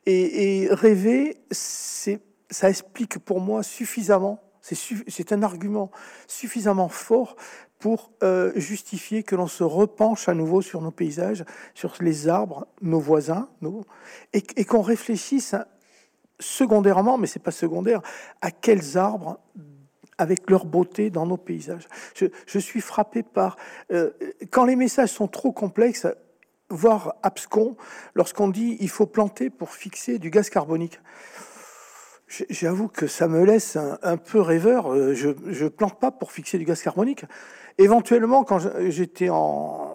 [0.06, 2.20] Et, rêver, c'est,
[2.50, 4.40] ça explique pour moi suffisamment.
[4.60, 5.90] C'est, un argument
[6.28, 7.34] suffisamment fort
[7.80, 12.68] pour euh, justifier que l'on se repenche à nouveau sur nos paysages, sur les arbres,
[12.80, 13.84] nos voisins, nos,
[14.32, 15.56] et, et qu'on réfléchisse
[16.42, 18.02] secondairement, mais c'est pas secondaire,
[18.40, 19.38] à quels arbres
[20.18, 21.88] avec leur beauté dans nos paysages.
[22.14, 23.56] Je, suis frappé par...
[23.92, 24.10] Euh,
[24.50, 26.06] quand les messages sont trop complexes,
[26.68, 27.76] voire abscons
[28.14, 31.00] lorsqu'on dit il faut planter pour fixer du gaz carbonique.
[32.48, 34.92] J'avoue que ça me laisse un, peu rêveur.
[34.92, 37.24] Euh, je ne plante pas pour fixer du gaz carbonique.
[37.78, 39.91] Éventuellement, quand j'étais en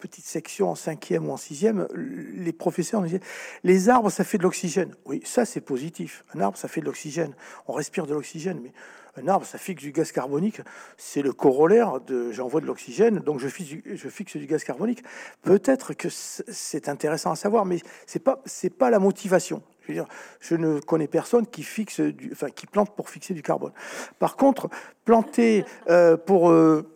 [0.00, 3.20] petite section en cinquième ou en sixième, les professeurs nous disaient
[3.62, 4.94] les arbres, ça fait de l'oxygène.
[5.04, 6.24] Oui, ça c'est positif.
[6.34, 7.34] Un arbre, ça fait de l'oxygène.
[7.68, 8.72] On respire de l'oxygène, mais
[9.16, 10.60] un arbre, ça fixe du gaz carbonique.
[10.96, 14.64] C'est le corollaire de j'envoie de l'oxygène, donc je fixe, du, je fixe du gaz
[14.64, 15.02] carbonique.
[15.42, 19.62] Peut-être que c'est intéressant à savoir, mais c'est pas c'est pas la motivation.
[19.82, 20.06] Je veux dire,
[20.40, 23.72] je ne connais personne qui fixe, du, enfin qui plante pour fixer du carbone.
[24.18, 24.68] Par contre,
[25.04, 26.86] planter euh, pour euh,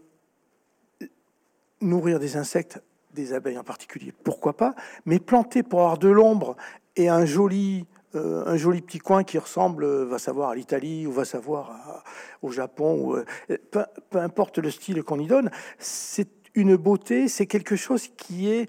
[1.81, 2.81] nourrir des insectes,
[3.15, 4.75] des abeilles en particulier, pourquoi pas,
[5.07, 6.57] mais planter pour avoir de l'ombre
[6.97, 11.07] et un joli, euh, un joli petit coin qui ressemble, euh, va savoir, à l'Italie
[11.07, 12.05] ou va savoir
[12.43, 13.25] au Japon, ou, euh,
[13.71, 18.49] peu, peu, importe le style qu'on y donne, c'est une beauté, c'est quelque chose qui
[18.49, 18.69] est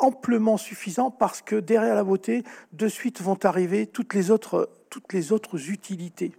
[0.00, 5.12] amplement suffisant parce que derrière la beauté, de suite vont arriver toutes les autres, toutes
[5.12, 6.32] les autres utilités.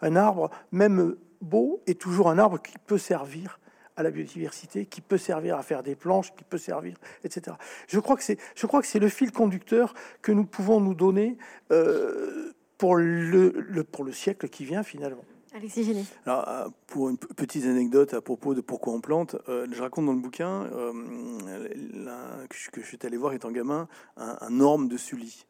[0.00, 3.58] Un arbre, même beau, est toujours un arbre qui peut servir
[3.98, 7.56] à la biodiversité, qui peut servir à faire des planches, qui peut servir, etc.
[7.88, 9.92] Je crois que c'est, je crois que c'est le fil conducteur
[10.22, 11.36] que nous pouvons nous donner
[11.72, 15.24] euh, pour, le, le, pour le siècle qui vient finalement.
[15.52, 16.06] Alexis Génie.
[16.26, 20.06] Alors, euh, pour une petite anecdote à propos de pourquoi on plante, euh, je raconte
[20.06, 24.60] dans le bouquin euh, que, je, que, je, suis allé voir étant gamin un, un
[24.60, 25.44] orme de Sully.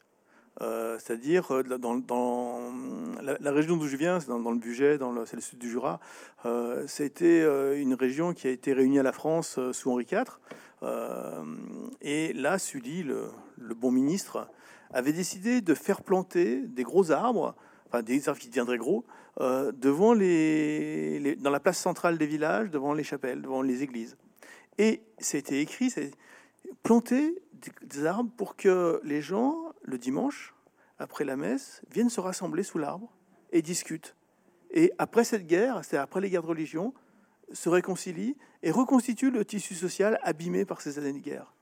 [0.61, 2.61] Euh, c'est-à-dire euh, dans,
[3.23, 5.71] la, région d'où je viens, c'est dans, le budget, dans le, c'est le sud du
[5.71, 6.01] Jura.
[6.47, 7.43] Euh, C'était
[7.81, 10.39] une région qui a été réunie à la France sous Henri IV.
[12.01, 14.49] et là, Sully, le, le, bon ministre,
[14.93, 17.55] avait décidé de faire planter des gros arbres,
[17.87, 19.05] enfin des arbres qui deviendraient gros,
[19.39, 24.17] devant les, les, dans la place centrale des villages, devant les chapelles, devant les églises.
[24.79, 26.11] Et c'était écrit, c'est
[26.83, 27.39] planter
[27.83, 30.55] des arbres pour que les gens le dimanche,
[30.99, 33.13] après la messe, viennent se rassembler sous l'arbre
[33.53, 34.15] et discutent.
[34.71, 36.93] Et après cette guerre, c'est après les guerres de religion,
[37.53, 41.55] se réconcilient et reconstituent le tissu social abîmé par ces années de guerre.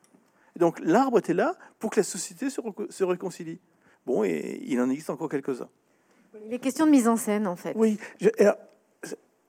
[0.56, 3.60] donc l'arbre était là pour que la société se, se réconcilie.
[4.06, 5.68] Bon, et il en existe encore quelques-uns.
[6.44, 7.72] Il est question de mise en scène, en fait.
[7.76, 8.56] Oui, je, alors,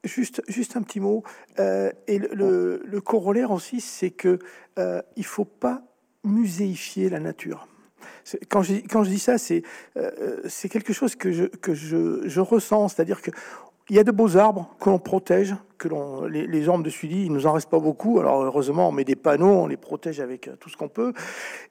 [0.03, 1.23] juste, juste un petit mot.
[1.59, 4.39] Euh, et le, le, le, corollaire aussi, c'est que
[4.79, 5.83] euh, il faut pas
[6.23, 7.67] muséifier la nature.
[8.49, 9.63] Quand je, dis ça, c'est
[9.97, 13.31] euh, c'est quelque chose que je, ressens, c'est-à-dire que
[13.89, 15.87] il y a de beaux arbres que l'on protège, que
[16.27, 18.19] les, les arbres de suivi, il nous en reste pas beaucoup.
[18.19, 21.13] Alors heureusement, on met des panneaux, on les protège avec tout ce qu'on peut.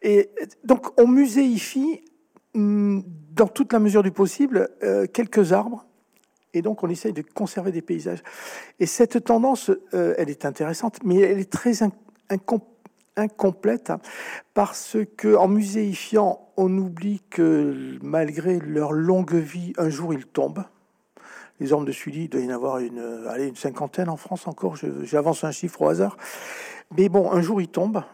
[0.00, 0.30] Et
[0.64, 2.00] donc on muséifie
[2.54, 3.00] mm,
[3.32, 5.86] dans toute la mesure du possible euh, quelques arbres.
[6.54, 8.22] Et donc on essaye de conserver des paysages.
[8.80, 11.82] Et cette tendance, euh, elle est intéressante, mais elle est très
[12.30, 12.75] incomplète
[13.16, 13.92] incomplète
[14.54, 20.64] parce que en muséifiant, on oublie que malgré leur longue vie, un jour ils tombent.
[21.58, 24.46] Les ormes de Sully, il doit y en avoir une, allez, une cinquantaine en France
[24.46, 26.16] encore, j'avance un chiffre au hasard.
[26.96, 28.04] Mais bon, un jour ils tombent.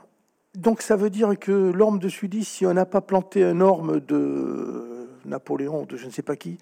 [0.54, 4.00] Donc ça veut dire que l'orme de Sully, si on n'a pas planté un orme
[4.00, 6.58] de Napoléon de je ne sais pas qui,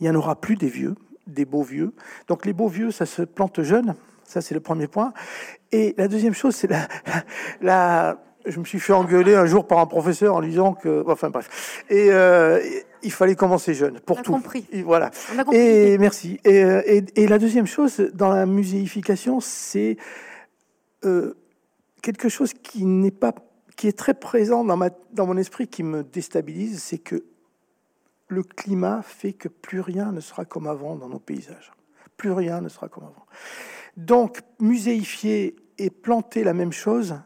[0.00, 0.94] il n'y en aura plus des vieux,
[1.26, 1.92] des beaux vieux.
[2.26, 3.94] Donc les beaux vieux, ça se plante jeune.
[4.28, 5.14] Ça, c'est le premier point.
[5.72, 6.86] Et la deuxième chose, c'est la,
[7.62, 11.02] la, Je me suis fait engueuler un jour par un professeur en disant que.
[11.06, 11.84] Enfin, bref.
[11.88, 12.60] Et euh,
[13.02, 14.32] il fallait commencer jeune, pour On a tout.
[14.32, 14.66] Compris.
[14.70, 15.10] Et voilà.
[15.34, 15.58] On a compris.
[15.58, 16.40] Et merci.
[16.44, 19.96] Et, euh, et, et, la deuxième chose, dans la muséification, c'est
[21.06, 21.34] euh,
[22.02, 23.34] quelque chose qui n'est pas.
[23.76, 27.24] qui est très présent dans, ma, dans mon esprit, qui me déstabilise, c'est que
[28.26, 31.72] le climat fait que plus rien ne sera comme avant dans nos paysages.
[32.18, 33.24] Plus rien ne sera comme avant.
[33.98, 37.16] Donc, muséifier et planter la même chose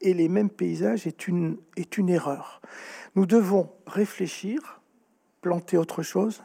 [0.00, 1.58] et les mêmes paysages est une,
[2.08, 2.62] erreur.
[3.16, 4.80] Nous devons réfléchir,
[5.40, 6.44] planter autre chose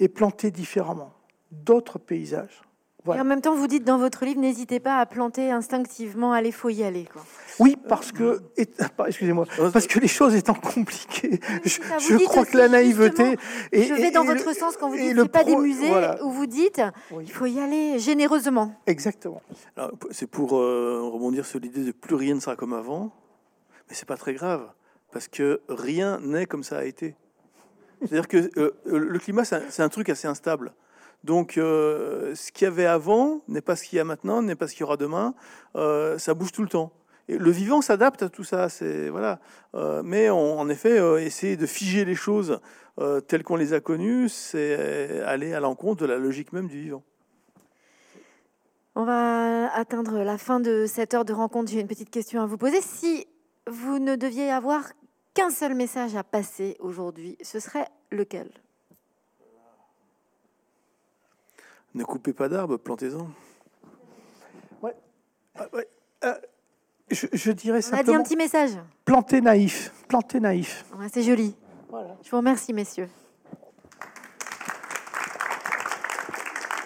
[0.00, 1.14] et planter différemment
[1.50, 2.60] d'autres paysages.
[3.06, 3.20] Voilà.
[3.20, 6.50] Et en même temps, vous dites dans votre livre, n'hésitez pas à planter instinctivement, allez,
[6.50, 7.06] faut y aller.
[7.12, 7.22] Quoi.
[7.60, 12.68] Oui, parce que, excusez-moi, parce que les choses étant compliquées, je, je crois que la
[12.68, 13.38] naïveté.
[13.70, 16.22] Et, je vais dans et, votre sens quand vous dites c'est pas des musées voilà.
[16.24, 16.82] où vous dites
[17.12, 17.24] oui.
[17.26, 18.74] il faut y aller généreusement.
[18.88, 19.40] Exactement.
[20.10, 23.12] C'est pour euh, rebondir sur l'idée de plus rien ne sera comme avant,
[23.88, 24.68] mais c'est pas très grave
[25.12, 27.14] parce que rien n'est comme ça a été.
[28.00, 30.74] C'est-à-dire que euh, le climat, c'est un, un truc assez instable.
[31.24, 34.54] Donc, euh, ce qu'il y avait avant n'est pas ce qu'il y a maintenant, n'est
[34.54, 35.34] pas ce qu'il y aura demain.
[35.74, 36.92] Euh, ça bouge tout le temps.
[37.28, 38.68] Le vivant s'adapte à tout ça.
[38.68, 39.40] C'est voilà.
[39.74, 42.60] Euh, mais on, en effet, essayer de figer les choses
[43.28, 47.02] telles qu'on les a connues, c'est aller à l'encontre de la logique même du vivant.
[48.94, 51.70] On va atteindre la fin de cette heure de rencontre.
[51.70, 52.80] J'ai une petite question à vous poser.
[52.80, 53.26] Si
[53.66, 54.84] vous ne deviez avoir
[55.34, 58.48] qu'un seul message à passer aujourd'hui, ce serait lequel?
[61.96, 63.26] Ne coupez pas d'arbres, plantez-en.
[64.82, 64.94] Ouais.
[65.58, 65.88] Ah, ouais.
[66.24, 66.34] Euh,
[67.10, 68.70] je, je dirais On a dit simplement un petit message.
[69.04, 70.84] planter naïf, planter naïf.
[70.98, 71.56] Ouais, C'est joli.
[71.88, 72.16] Voilà.
[72.22, 73.08] Je vous remercie, messieurs.